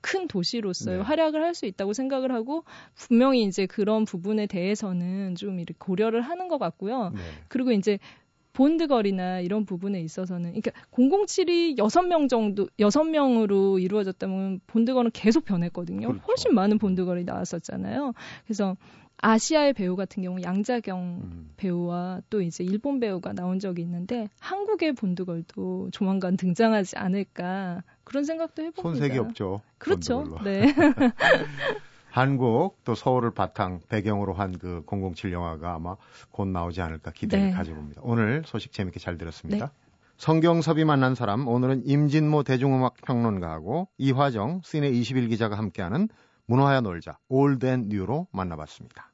큰 0.00 0.28
도시로서의 0.28 0.98
네. 0.98 1.02
활약을 1.02 1.42
할 1.42 1.54
수 1.54 1.64
있다고 1.66 1.94
생각을 1.94 2.32
하고 2.32 2.64
분명히 2.94 3.42
이제 3.44 3.64
그런 3.66 4.04
부분에 4.04 4.46
대해서는 4.46 5.34
좀 5.36 5.58
이렇게 5.58 5.74
고려를 5.78 6.20
하는 6.20 6.48
것 6.48 6.58
같고요. 6.58 7.10
네. 7.14 7.20
그리고 7.48 7.72
이제 7.72 7.98
본드걸이나 8.56 9.40
이런 9.40 9.66
부분에 9.66 10.00
있어서는 10.00 10.54
그러니까 10.54 10.70
007이 10.92 11.76
6명 11.76 12.26
정도 12.30 12.66
6명으로 12.78 13.82
이루어졌다면 13.82 14.60
본드걸은 14.66 15.10
계속 15.12 15.44
변했거든요. 15.44 16.08
그렇죠. 16.08 16.24
훨씬 16.26 16.54
많은 16.54 16.78
본드걸이 16.78 17.24
나왔었잖아요. 17.24 18.14
그래서 18.46 18.78
아시아의 19.18 19.74
배우 19.74 19.94
같은 19.94 20.22
경우 20.22 20.40
양자경 20.40 20.98
음. 21.22 21.50
배우와 21.58 22.22
또 22.30 22.40
이제 22.40 22.64
일본 22.64 22.98
배우가 22.98 23.34
나온 23.34 23.58
적이 23.58 23.82
있는데 23.82 24.28
한국의 24.40 24.94
본드걸도 24.94 25.90
조만간 25.92 26.38
등장하지 26.38 26.96
않을까 26.96 27.82
그런 28.04 28.24
생각도 28.24 28.62
해봅니다. 28.62 28.82
손색이 28.82 29.18
없죠. 29.18 29.60
그렇죠. 29.76 30.24
본드걸로. 30.24 30.44
네. 30.44 30.74
한국 32.16 32.82
또 32.84 32.94
서울을 32.94 33.32
바탕 33.32 33.80
배경으로 33.90 34.32
한 34.32 34.56
그 34.58 34.82
007 34.86 35.32
영화가 35.34 35.74
아마 35.74 35.96
곧 36.30 36.48
나오지 36.48 36.80
않을까 36.80 37.10
기대를 37.10 37.48
네. 37.48 37.52
가져봅니다. 37.52 38.00
오늘 38.04 38.42
소식 38.46 38.72
재밌게 38.72 38.98
잘 39.00 39.18
들었습니다. 39.18 39.66
네. 39.66 39.72
성경섭이 40.16 40.84
만난 40.84 41.14
사람 41.14 41.46
오늘은 41.46 41.82
임진모 41.84 42.44
대중음악 42.44 42.94
평론가하고 43.04 43.88
이화정 43.98 44.62
시내 44.64 44.88
21 44.88 45.28
기자가 45.28 45.58
함께하는 45.58 46.08
문화야 46.46 46.80
놀자 46.80 47.18
Old 47.28 47.66
New로 47.66 48.28
만나봤습니다. 48.32 49.12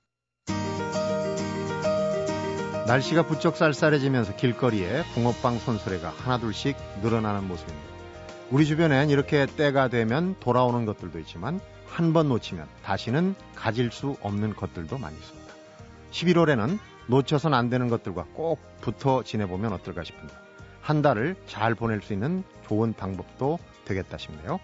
날씨가 2.87 3.27
부쩍 3.27 3.57
쌀쌀해지면서 3.57 4.37
길거리에 4.37 5.03
붕어빵 5.15 5.59
손수레가 5.59 6.11
하나둘씩 6.11 6.77
늘어나는 7.03 7.49
모습입니다. 7.49 7.92
우리 8.53 8.67
주변엔 8.67 9.09
이렇게 9.11 9.47
때가 9.47 9.89
되면 9.89 10.37
돌아오는 10.39 10.85
것들도 10.85 11.19
있지만 11.21 11.59
한 11.87 12.13
번 12.13 12.29
놓치면 12.29 12.67
다시는 12.83 13.35
가질 13.55 13.91
수 13.91 14.17
없는 14.21 14.55
것들도 14.55 14.97
많이 14.99 15.17
있습니다. 15.17 15.53
11월에는 16.11 16.79
놓쳐선 17.09 17.53
안 17.55 17.69
되는 17.71 17.89
것들과 17.89 18.27
꼭 18.35 18.61
붙어 18.81 19.23
지내보면 19.23 19.73
어떨까 19.73 20.05
싶은데 20.05 20.35
한 20.81 21.03
달을 21.03 21.35
잘 21.47 21.75
보낼 21.75 22.01
수 22.03 22.13
있는 22.13 22.45
좋은 22.67 22.93
방법도 22.93 23.59
되겠다 23.85 24.19
싶네요. 24.19 24.61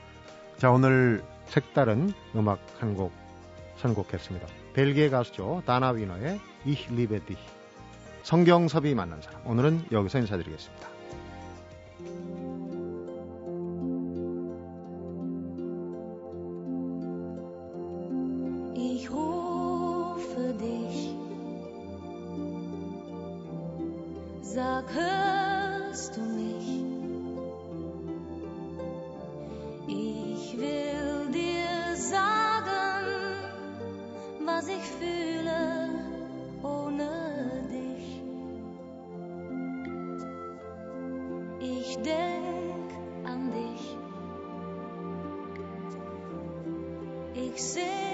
자, 0.59 0.71
오늘 0.71 1.23
색다른 1.47 2.13
음악 2.37 2.61
한 2.79 2.95
곡 2.95 3.13
선곡했습니다. 3.79 4.47
벨기에 4.75 5.09
가수죠. 5.09 5.63
다나 5.65 5.91
위너의 5.91 6.41
liebe 6.91 7.21
dich. 7.21 7.41
성경섭이 8.23 8.95
만난 8.95 9.23
사람. 9.23 9.41
오늘은 9.47 9.87
여기서 9.93 10.19
인사드리겠습니다. 10.19 10.98
Denk 42.05 42.91
aan 43.25 43.53
dich. 43.53 43.97
Ich 47.35 47.63
sehe 47.63 48.08